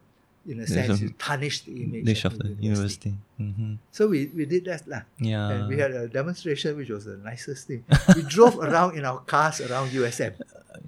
in 0.47 0.59
a 0.59 0.65
sense, 0.65 0.99
a 0.99 1.03
you 1.03 1.09
tarnish 1.21 1.61
the 1.69 1.83
image 1.83 2.05
Dish 2.05 2.25
of, 2.25 2.33
of 2.33 2.39
the, 2.39 2.49
university. 2.57 3.13
university. 3.13 3.13
Mm-hmm. 3.39 3.73
So 3.91 4.07
we, 4.09 4.27
we 4.33 4.45
did 4.45 4.65
that 4.65 4.87
lah. 4.89 5.03
Yeah. 5.21 5.49
and 5.53 5.67
we 5.69 5.77
had 5.77 5.91
a 5.91 6.07
demonstration, 6.09 6.77
which 6.77 6.89
was 6.89 7.05
the 7.05 7.17
nicest 7.21 7.67
thing. 7.69 7.85
we 8.15 8.21
drove 8.35 8.57
around 8.57 8.97
in 8.97 9.05
our 9.05 9.19
cars 9.21 9.61
around 9.61 9.93
USM, 9.93 10.33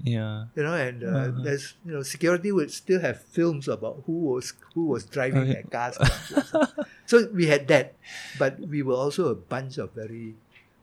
yeah. 0.01 0.49
you 0.57 0.63
know, 0.65 0.73
and 0.73 1.03
uh, 1.05 1.07
Uh-huh. 1.07 1.41
there's 1.45 1.77
you 1.85 1.93
know 1.93 2.01
security 2.01 2.49
would 2.51 2.71
still 2.73 2.99
have 3.01 3.21
films 3.21 3.67
about 3.69 4.01
who 4.09 4.33
was 4.33 4.53
who 4.73 4.89
was 4.89 5.05
driving 5.05 5.45
Okay. 5.45 5.61
their 5.61 5.67
cars. 5.69 5.97
So 7.05 7.27
we 7.35 7.45
had 7.45 7.67
that, 7.67 7.93
but 8.39 8.57
we 8.57 8.81
were 8.81 8.95
also 8.97 9.27
a 9.29 9.35
bunch 9.37 9.77
of 9.77 9.91
very, 9.93 10.33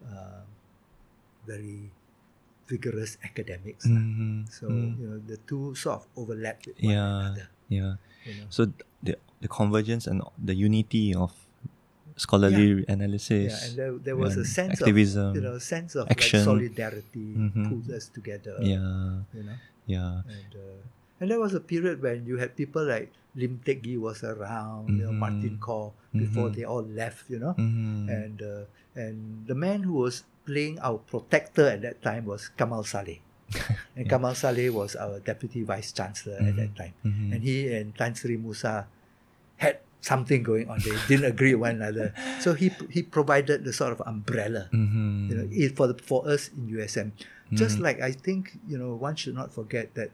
uh, 0.04 0.44
very 1.48 1.90
vigorous 2.68 3.16
academics. 3.24 3.82
Mm-hmm. 3.88 4.46
So 4.52 4.68
mm. 4.70 4.94
you 5.00 5.06
know 5.10 5.18
the 5.26 5.38
two 5.48 5.74
sort 5.74 6.04
of 6.04 6.06
overlapped 6.14 6.70
with 6.70 6.78
one 6.78 6.92
Yeah. 6.94 7.18
another. 7.18 7.48
Yeah. 7.68 7.94
You 8.26 8.34
know. 8.40 8.46
So 8.50 8.60
the 9.02 9.16
the 9.40 9.48
convergence 9.48 10.06
and 10.06 10.20
the 10.36 10.54
unity 10.54 11.14
of 11.14 11.32
scholarly 12.16 12.84
analysis. 12.88 13.48
Yeah, 13.52 13.66
and 13.68 13.72
there, 13.78 13.92
there 14.12 14.16
was 14.16 14.36
a 14.36 14.40
and 14.44 14.48
sense 14.48 14.80
activism. 14.80 15.30
of 15.30 15.36
you 15.36 15.42
know 15.42 15.56
sense 15.58 15.94
of 15.96 16.04
action. 16.10 16.40
like 16.40 16.44
solidarity 16.44 17.28
Mhm. 17.36 17.68
pulled 17.68 17.88
us 17.90 18.08
together. 18.12 18.56
yeah. 18.60 19.24
you 19.32 19.42
know, 19.44 19.56
Yeah. 19.86 20.22
and 20.28 20.50
uh, 20.54 20.80
and 21.20 21.30
there 21.30 21.40
was 21.40 21.54
a 21.54 21.60
period 21.60 22.02
when 22.04 22.26
you 22.26 22.36
had 22.36 22.56
people 22.56 22.84
like 22.84 23.08
Lim 23.36 23.60
Teck 23.64 23.82
Gee 23.82 23.96
was 23.96 24.24
around, 24.24 24.90
you 24.98 25.06
know. 25.06 25.12
Martin 25.12 25.56
Kaur 25.62 25.92
before 26.12 26.50
Mhm. 26.50 26.54
they 26.56 26.64
all 26.64 26.82
left, 26.84 27.24
you 27.30 27.38
know, 27.38 27.54
Mm-hmm. 27.56 28.08
and 28.12 28.36
uh, 28.42 28.64
and 28.98 29.46
the 29.46 29.54
man 29.54 29.84
who 29.88 29.94
was 29.94 30.24
playing 30.44 30.76
our 30.82 30.98
protector 30.98 31.64
at 31.72 31.80
that 31.86 32.02
time 32.02 32.26
was 32.26 32.50
Kamal 32.58 32.82
Saleh. 32.84 33.22
And 33.96 34.06
Yeah. 34.06 34.10
Kamal 34.10 34.34
Salih 34.34 34.70
was 34.70 34.94
our 34.96 35.18
deputy 35.20 35.62
vice 35.62 35.92
chancellor 35.92 36.38
at 36.40 36.54
that 36.56 36.72
time. 36.76 36.94
Mhm. 37.04 37.32
And 37.34 37.40
he 37.42 37.68
and 37.74 37.94
Tan 37.96 38.14
Sri 38.14 38.36
Musa 38.36 38.86
had 39.58 39.80
something 40.00 40.42
going 40.42 40.68
on. 40.70 40.78
They 40.80 40.96
didn't 41.08 41.28
agree 41.28 41.52
with 41.54 41.60
one 41.68 41.76
another. 41.82 42.14
So 42.40 42.54
he 42.54 42.72
he 42.88 43.02
provided 43.02 43.64
the 43.68 43.72
sort 43.74 43.92
of 43.92 44.00
umbrella, 44.06 44.70
Mhm. 44.72 45.28
you 45.28 45.34
know, 45.36 45.46
for 45.76 45.86
the, 45.92 45.96
for 46.00 46.24
us 46.28 46.48
in 46.56 46.68
USM. 46.72 47.12
Just 47.52 47.76
Mhm. 47.78 47.84
like 47.84 47.98
I 48.00 48.12
think 48.14 48.56
you 48.70 48.78
know, 48.78 48.94
one 48.96 49.16
should 49.18 49.34
not 49.34 49.52
forget 49.52 49.92
that 49.98 50.10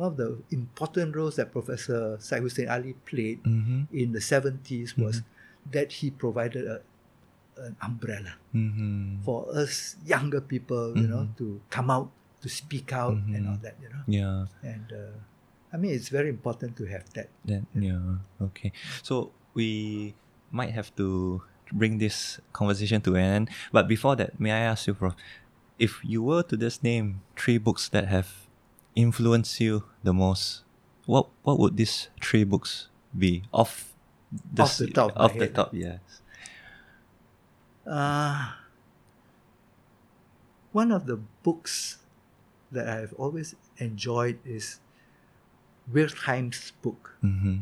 one 0.00 0.10
of 0.10 0.16
the 0.16 0.42
important 0.50 1.14
roles 1.14 1.36
that 1.38 1.52
Professor 1.52 2.16
Syed 2.18 2.42
Hussein 2.42 2.66
Ali 2.70 2.94
played 3.06 3.42
Mhm. 3.44 3.86
in 3.94 4.10
the 4.16 4.22
seventies 4.22 4.96
was 4.98 5.22
that 5.70 6.00
he 6.02 6.10
provided 6.10 6.64
a, 6.66 6.80
an 7.58 7.74
umbrella 7.82 8.38
Mhm. 8.54 9.22
for 9.22 9.46
us 9.54 9.94
younger 10.06 10.40
people, 10.40 10.96
you 10.98 11.06
know, 11.06 11.28
to 11.38 11.60
come 11.70 11.90
out 11.90 12.10
to 12.40 12.48
speak 12.48 12.92
out 12.92 13.14
and 13.14 13.34
Mhm. 13.44 13.50
all 13.50 13.58
that, 13.62 13.76
you 13.82 13.88
know. 13.90 14.02
Yeah. 14.06 14.46
And 14.62 14.86
uh, 14.92 15.18
I 15.72 15.76
mean, 15.76 15.92
it's 15.92 16.08
very 16.08 16.28
important 16.30 16.76
to 16.78 16.86
have 16.86 17.04
that. 17.14 17.28
That 17.44 17.64
yeah. 17.74 18.22
Okay. 18.40 18.72
So 19.02 19.32
we 19.54 20.14
might 20.50 20.70
have 20.72 20.94
to 20.96 21.42
bring 21.72 21.98
this 21.98 22.40
conversation 22.52 23.00
to 23.02 23.16
an 23.16 23.24
end. 23.24 23.46
But 23.72 23.88
before 23.88 24.16
that, 24.16 24.38
may 24.40 24.52
I 24.52 24.60
ask 24.64 24.86
you, 24.86 24.94
Prof, 24.94 25.14
if 25.78 26.00
you 26.04 26.22
were 26.22 26.42
to 26.44 26.56
just 26.56 26.82
name 26.82 27.20
three 27.36 27.58
books 27.58 27.88
that 27.90 28.08
have 28.08 28.48
influenced 28.94 29.60
you 29.60 29.84
the 30.02 30.14
most, 30.14 30.64
what 31.06 31.28
what 31.42 31.58
would 31.58 31.76
these 31.76 32.08
three 32.22 32.44
books 32.44 32.88
be? 33.16 33.44
Off 33.52 33.92
Off 34.58 34.76
the 34.78 34.88
top 34.92 35.12
Off 35.16 35.32
the 35.34 35.48
head. 35.48 35.54
top, 35.54 35.72
yes. 35.72 36.00
Uh, 37.88 38.52
one 40.72 40.92
of 40.92 41.06
the 41.06 41.16
books 41.42 41.98
that 42.72 42.88
I've 42.88 43.12
always 43.14 43.54
enjoyed 43.78 44.38
is 44.44 44.80
Wertheim's 45.92 46.72
book, 46.82 47.16
Mm-hmm. 47.24 47.56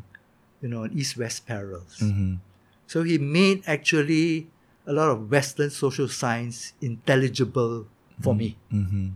you 0.63 0.69
know, 0.69 0.83
on 0.85 0.93
East-West 0.93 1.47
Parallels. 1.47 1.99
Mm-hmm. 2.01 2.35
So 2.87 3.03
he 3.03 3.19
made 3.19 3.63
actually 3.67 4.49
a 4.87 4.93
lot 4.93 5.11
of 5.11 5.31
Western 5.31 5.71
social 5.71 6.09
science 6.09 6.73
intelligible 6.81 7.87
for 8.21 8.35
me. 8.35 8.57
Mm-hmm. 8.73 9.09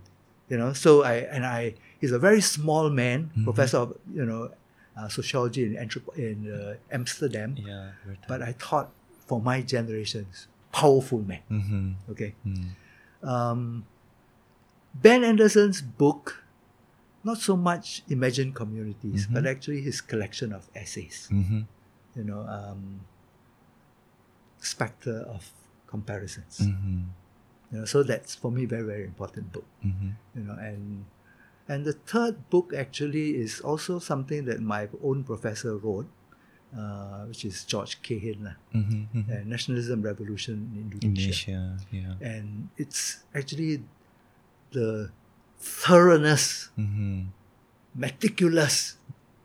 You 0.49 0.57
know, 0.59 0.73
so 0.73 1.03
I 1.05 1.27
and 1.31 1.47
I 1.47 1.75
he's 2.01 2.11
a 2.11 2.19
very 2.19 2.41
small 2.41 2.91
man, 2.91 3.31
Mhm. 3.39 3.45
professor 3.45 3.79
of 3.79 3.97
you 4.13 4.27
know 4.27 4.51
uh, 4.99 5.09
sociology 5.09 5.63
in 5.65 5.75
Anthrop- 5.79 6.17
in 6.19 6.51
uh, 6.51 6.75
Amsterdam. 6.91 7.55
Yeah. 7.57 7.93
But. 8.27 8.43
I 8.43 8.53
thought 8.53 8.91
for 9.27 9.41
my 9.41 9.63
generations, 9.63 10.49
powerful 10.73 11.23
man. 11.23 11.43
Mm-hmm. 11.51 12.11
Okay. 12.11 12.35
Um, 13.23 13.87
Ben 14.95 15.25
Anderson's 15.25 15.81
book, 15.83 16.45
not 17.25 17.39
so 17.39 17.57
much 17.57 18.03
Imagine 18.09 18.53
Communities, 18.53 19.27
Mhm. 19.27 19.35
but 19.35 19.47
actually 19.47 19.81
his 19.83 20.01
collection 20.01 20.53
of 20.53 20.69
essays. 20.75 21.29
Mm-hmm. 21.31 21.63
You 22.17 22.25
know, 22.25 22.43
um, 22.49 23.01
Spectre 24.59 25.25
of 25.29 25.51
Comparisons. 25.87 26.59
Mm-hmm. 26.61 27.01
You 27.73 27.79
know, 27.79 27.85
so 27.85 28.03
that's 28.03 28.35
for 28.35 28.51
me 28.51 28.65
very 28.67 28.83
very 28.83 29.05
important 29.05 29.53
book. 29.53 29.67
Mm-hmm. 29.85 30.11
You 30.37 30.43
know, 30.45 30.57
and 30.59 31.05
and 31.71 31.85
the 31.87 31.95
third 31.95 32.51
book 32.51 32.75
actually 32.75 33.37
is 33.39 33.61
also 33.61 33.99
something 33.99 34.45
that 34.47 34.61
my 34.61 34.89
own 35.03 35.23
professor 35.23 35.77
wrote, 35.79 36.11
uh, 36.77 37.25
which 37.31 37.45
is 37.47 37.63
George 37.65 38.03
Kahin, 38.03 38.43
lah, 38.43 38.57
Mm-hmm. 38.75 39.31
uh, 39.31 39.43
Nationalism 39.47 40.03
Revolution 40.03 40.75
in 40.75 40.91
Indonesia. 40.91 41.07
Indonesia. 41.07 41.63
Yeah. 41.95 42.15
and 42.21 42.69
it's 42.77 43.23
actually 43.35 43.87
the 44.73 45.11
thoroughness, 45.59 46.71
Mm-hmm. 46.79 47.29
meticulous 47.95 48.97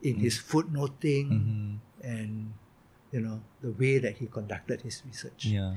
in 0.06 0.20
his 0.22 0.38
footnoting 0.38 1.28
Mm-hmm. 1.32 1.72
and 2.06 2.54
you 3.12 3.20
know 3.22 3.42
the 3.62 3.72
way 3.74 3.98
that 3.98 4.18
he 4.22 4.28
conducted 4.28 4.82
his 4.82 5.02
research. 5.06 5.46
Yeah. 5.50 5.76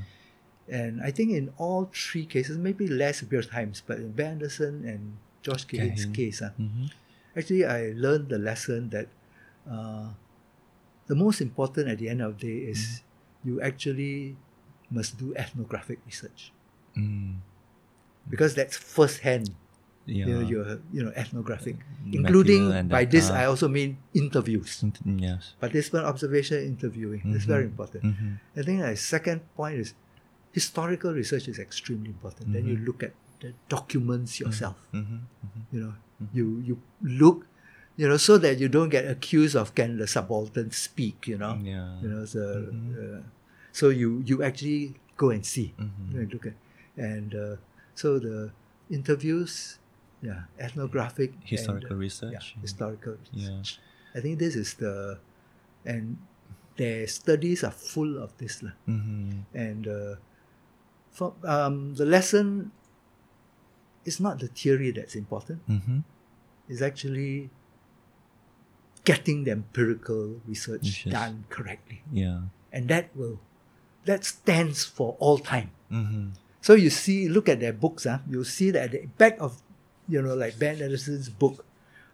And 0.68 1.00
I 1.00 1.10
think 1.10 1.32
in 1.32 1.48
all 1.56 1.88
three 1.94 2.26
cases, 2.28 2.58
maybe 2.60 2.88
less 2.88 3.24
times, 3.48 3.80
but 3.80 3.96
in 3.98 4.12
Ben 4.12 4.36
Anderson 4.36 4.84
and 4.84 5.16
George 5.40 5.64
Kahin's 5.66 6.04
case, 6.12 6.42
ah, 6.44 6.52
Mm-hmm. 6.60 6.86
actually 7.38 7.64
I 7.64 7.94
learned 7.96 8.28
the 8.28 8.36
lesson 8.38 8.90
that 8.92 9.08
uh, 9.64 10.12
the 11.08 11.14
most 11.16 11.40
important 11.40 11.88
at 11.88 11.96
the 11.98 12.08
end 12.12 12.20
of 12.20 12.36
the 12.38 12.44
day 12.46 12.58
is 12.68 13.00
Mm. 13.00 13.46
you 13.48 13.54
actually 13.62 14.36
must 14.92 15.16
do 15.16 15.32
ethnographic 15.38 16.02
research 16.04 16.52
Mm. 16.98 17.38
Because 18.30 18.54
that's 18.54 18.76
first-hand 18.76 19.50
Yeah. 20.08 20.24
you 20.24 20.34
know, 20.40 20.44
your 20.48 20.64
you 20.96 21.02
know 21.04 21.12
ethnographic, 21.22 21.76
including 22.08 22.72
and 22.72 22.88
by 22.88 23.04
this 23.04 23.28
data. 23.28 23.40
I 23.40 23.44
also 23.44 23.68
mean 23.68 24.00
interviews, 24.16 24.80
Int- 24.80 25.04
Yes. 25.04 25.52
participant 25.60 26.04
observation, 26.08 26.64
interviewing. 26.64 27.20
is 27.36 27.44
very 27.44 27.64
important. 27.68 28.04
Mm-hmm. 28.08 28.32
I 28.56 28.62
think 28.64 28.76
the 28.80 28.96
second 28.96 29.44
point 29.52 29.76
is 29.84 29.92
historical 30.56 31.12
research 31.12 31.44
is 31.52 31.58
extremely 31.60 32.08
important. 32.16 32.52
Then 32.56 32.64
you 32.64 32.76
Mhm. 32.80 32.86
look 32.88 33.00
at 33.04 33.12
the 33.44 33.52
documents 33.68 34.40
yourself. 34.40 34.80
Mm-hmm. 34.96 35.20
Mm-hmm. 35.20 35.62
You 35.76 35.80
know, 35.84 35.94
you 36.32 36.46
you 36.68 36.74
look, 37.04 37.44
you 38.00 38.08
know, 38.08 38.16
so 38.16 38.38
that 38.40 38.56
you 38.58 38.68
don't 38.72 38.88
get 38.88 39.04
accused 39.06 39.54
of 39.60 39.76
can 39.76 40.00
the 40.00 40.08
subaltern 40.08 40.72
speak. 40.72 41.28
You 41.28 41.36
know, 41.36 41.54
Yeah. 41.60 42.00
you 42.00 42.08
know, 42.08 42.24
so, 42.24 42.42
uh, 42.96 43.20
so 43.76 43.92
you 43.92 44.24
you 44.24 44.40
actually 44.42 44.96
go 45.20 45.28
and 45.36 45.44
see, 45.44 45.76
Mhm. 45.76 46.12
go 46.12 46.16
and 46.24 46.28
look 46.32 46.46
at, 46.48 46.56
and 46.96 47.30
uh, 47.36 47.56
so 47.98 48.18
the 48.22 48.52
interviews, 48.90 49.78
yeah, 50.22 50.46
ethnographic, 50.58 51.34
and, 51.34 51.42
Historical 51.50 51.96
uh, 51.98 52.06
research. 52.06 52.54
yeah, 52.54 52.62
historical. 52.62 53.16
Yeah. 53.32 53.62
I 54.14 54.20
think 54.20 54.38
this 54.38 54.54
is 54.54 54.74
the, 54.74 55.18
and 55.84 56.16
their 56.76 57.06
studies 57.08 57.64
are 57.64 57.74
full 57.74 58.22
of 58.22 58.30
this. 58.38 58.62
Mm-hmm. 58.62 59.50
And 59.52 59.82
uh, 59.88 60.14
for, 61.10 61.34
um, 61.44 61.94
the 61.94 62.06
lesson 62.06 62.70
is 64.04 64.20
not 64.20 64.38
the 64.38 64.46
theory 64.48 64.92
that's 64.92 65.16
important. 65.16 65.66
Mm-hmm. 65.68 65.98
It's 66.68 66.82
actually 66.82 67.50
getting 69.04 69.42
the 69.44 69.50
empirical 69.52 70.40
research 70.46 70.82
Research. 70.82 71.12
done 71.12 71.44
correctly. 71.50 72.02
Yeah. 72.12 72.42
And 72.72 72.88
that 72.88 73.10
will, 73.16 73.40
that 74.04 74.24
stands 74.24 74.84
for 74.84 75.16
all 75.18 75.38
time. 75.38 75.70
Mm-hmm. 75.90 76.28
So 76.60 76.74
you 76.74 76.90
see, 76.90 77.28
look 77.28 77.48
at 77.48 77.60
their 77.60 77.72
books, 77.72 78.04
huh? 78.04 78.18
you'll 78.28 78.44
see 78.44 78.70
that 78.72 78.84
at 78.84 78.90
the 78.92 79.06
back 79.16 79.36
of, 79.40 79.62
you 80.08 80.20
know, 80.20 80.34
like 80.34 80.58
Ben 80.58 80.80
Anderson's 80.82 81.28
book 81.28 81.64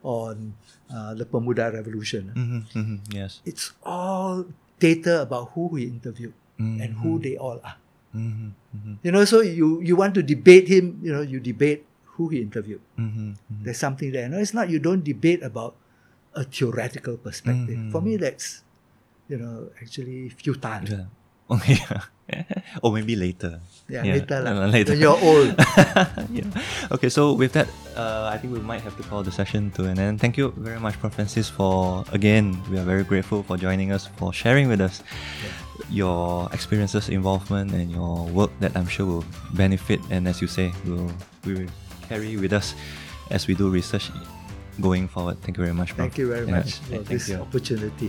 on 0.03 0.55
uh, 0.93 1.15
the 1.15 1.25
Pemuda 1.25 1.73
Revolution. 1.73 2.33
Mm-hmm. 2.37 2.79
Mm-hmm. 2.79 2.97
Yes. 3.17 3.41
it's 3.45 3.73
all 3.83 4.45
data 4.79 5.23
about 5.23 5.51
who 5.55 5.75
he 5.77 5.85
interviewed 5.89 6.35
and 6.59 6.95
who 7.03 7.19
Mhm. 7.19 7.23
they 7.23 7.37
all 7.37 7.59
are. 7.65 7.77
Mm-hmm. 8.15 8.49
Mm-hmm. 8.77 8.95
You 9.03 9.11
know, 9.11 9.25
so 9.25 9.41
you, 9.41 9.81
you 9.83 9.97
want 9.97 10.15
to 10.15 10.23
debate 10.23 10.69
him, 10.69 11.01
you 11.03 11.11
know, 11.13 11.23
you 11.23 11.41
debate 11.41 11.85
who 12.15 12.29
he 12.29 12.41
interviewed. 12.43 12.81
Mm-hmm. 12.99 13.31
Mm-hmm. 13.31 13.65
There's 13.65 13.79
something 13.79 14.13
there. 14.13 14.29
No, 14.29 14.39
it's 14.39 14.55
not 14.55 14.69
you 14.71 14.79
don't 14.79 15.03
debate 15.03 15.43
about 15.43 15.75
a 16.35 16.45
theoretical 16.45 17.17
perspective. 17.17 17.79
For 17.91 18.01
me, 18.01 18.17
that's, 18.19 18.63
you 19.29 19.39
know, 19.39 19.71
actually 19.81 20.29
futile. 20.31 20.85
Yeah. 20.87 21.05
Okay. 21.51 21.79
or 22.83 22.91
maybe 22.93 23.15
later. 23.17 23.61
Yeah, 23.87 24.03
Yeah, 24.03 24.13
later, 24.15 24.41
later. 24.73 24.93
When 24.93 25.01
you're 25.01 25.21
old. 25.21 25.55
yeah. 26.33 26.49
Okay, 26.91 27.11
so 27.13 27.35
with 27.35 27.53
that, 27.53 27.69
uh, 27.97 28.31
I 28.33 28.39
think 28.39 28.55
we 28.55 28.61
might 28.61 28.81
have 28.81 28.97
to 28.97 29.03
call 29.05 29.23
the 29.23 29.31
session 29.31 29.71
to 29.77 29.85
an 29.85 29.99
end. 29.99 30.21
Thank 30.21 30.39
you 30.41 30.55
very 30.57 30.81
much, 30.81 30.99
Prof. 30.99 31.13
Francis, 31.13 31.51
for 31.53 32.03
again, 32.17 32.57
we 32.73 32.79
are 32.81 32.85
very 32.89 33.05
grateful 33.05 33.43
for 33.45 33.59
joining 33.61 33.93
us, 33.93 34.09
for 34.17 34.33
sharing 34.33 34.69
with 34.73 34.81
us 34.81 35.03
your 35.91 36.49
experiences, 36.53 37.11
involvement, 37.11 37.73
and 37.73 37.91
your 37.93 38.25
work 38.33 38.51
that 38.61 38.73
I'm 38.75 38.89
sure 38.89 39.05
will 39.07 39.25
benefit 39.53 40.01
and, 40.11 40.27
as 40.27 40.41
you 40.41 40.49
say, 40.49 40.73
will 40.89 41.13
we 41.45 41.55
will 41.55 41.71
carry 42.09 42.37
with 42.41 42.53
us 42.57 42.75
as 43.31 43.47
we 43.47 43.55
do 43.55 43.69
research 43.69 44.09
going 44.81 45.09
forward. 45.09 45.37
Thank 45.43 45.59
you 45.59 45.65
very 45.65 45.77
much, 45.77 45.93
Prof. 45.95 46.09
Thank 46.09 46.19
you 46.19 46.29
very 46.33 46.47
Yeah, 46.49 46.57
much 46.65 46.81
for 46.89 46.99
this 47.05 47.29
you. 47.29 47.37
opportunity. 47.37 48.09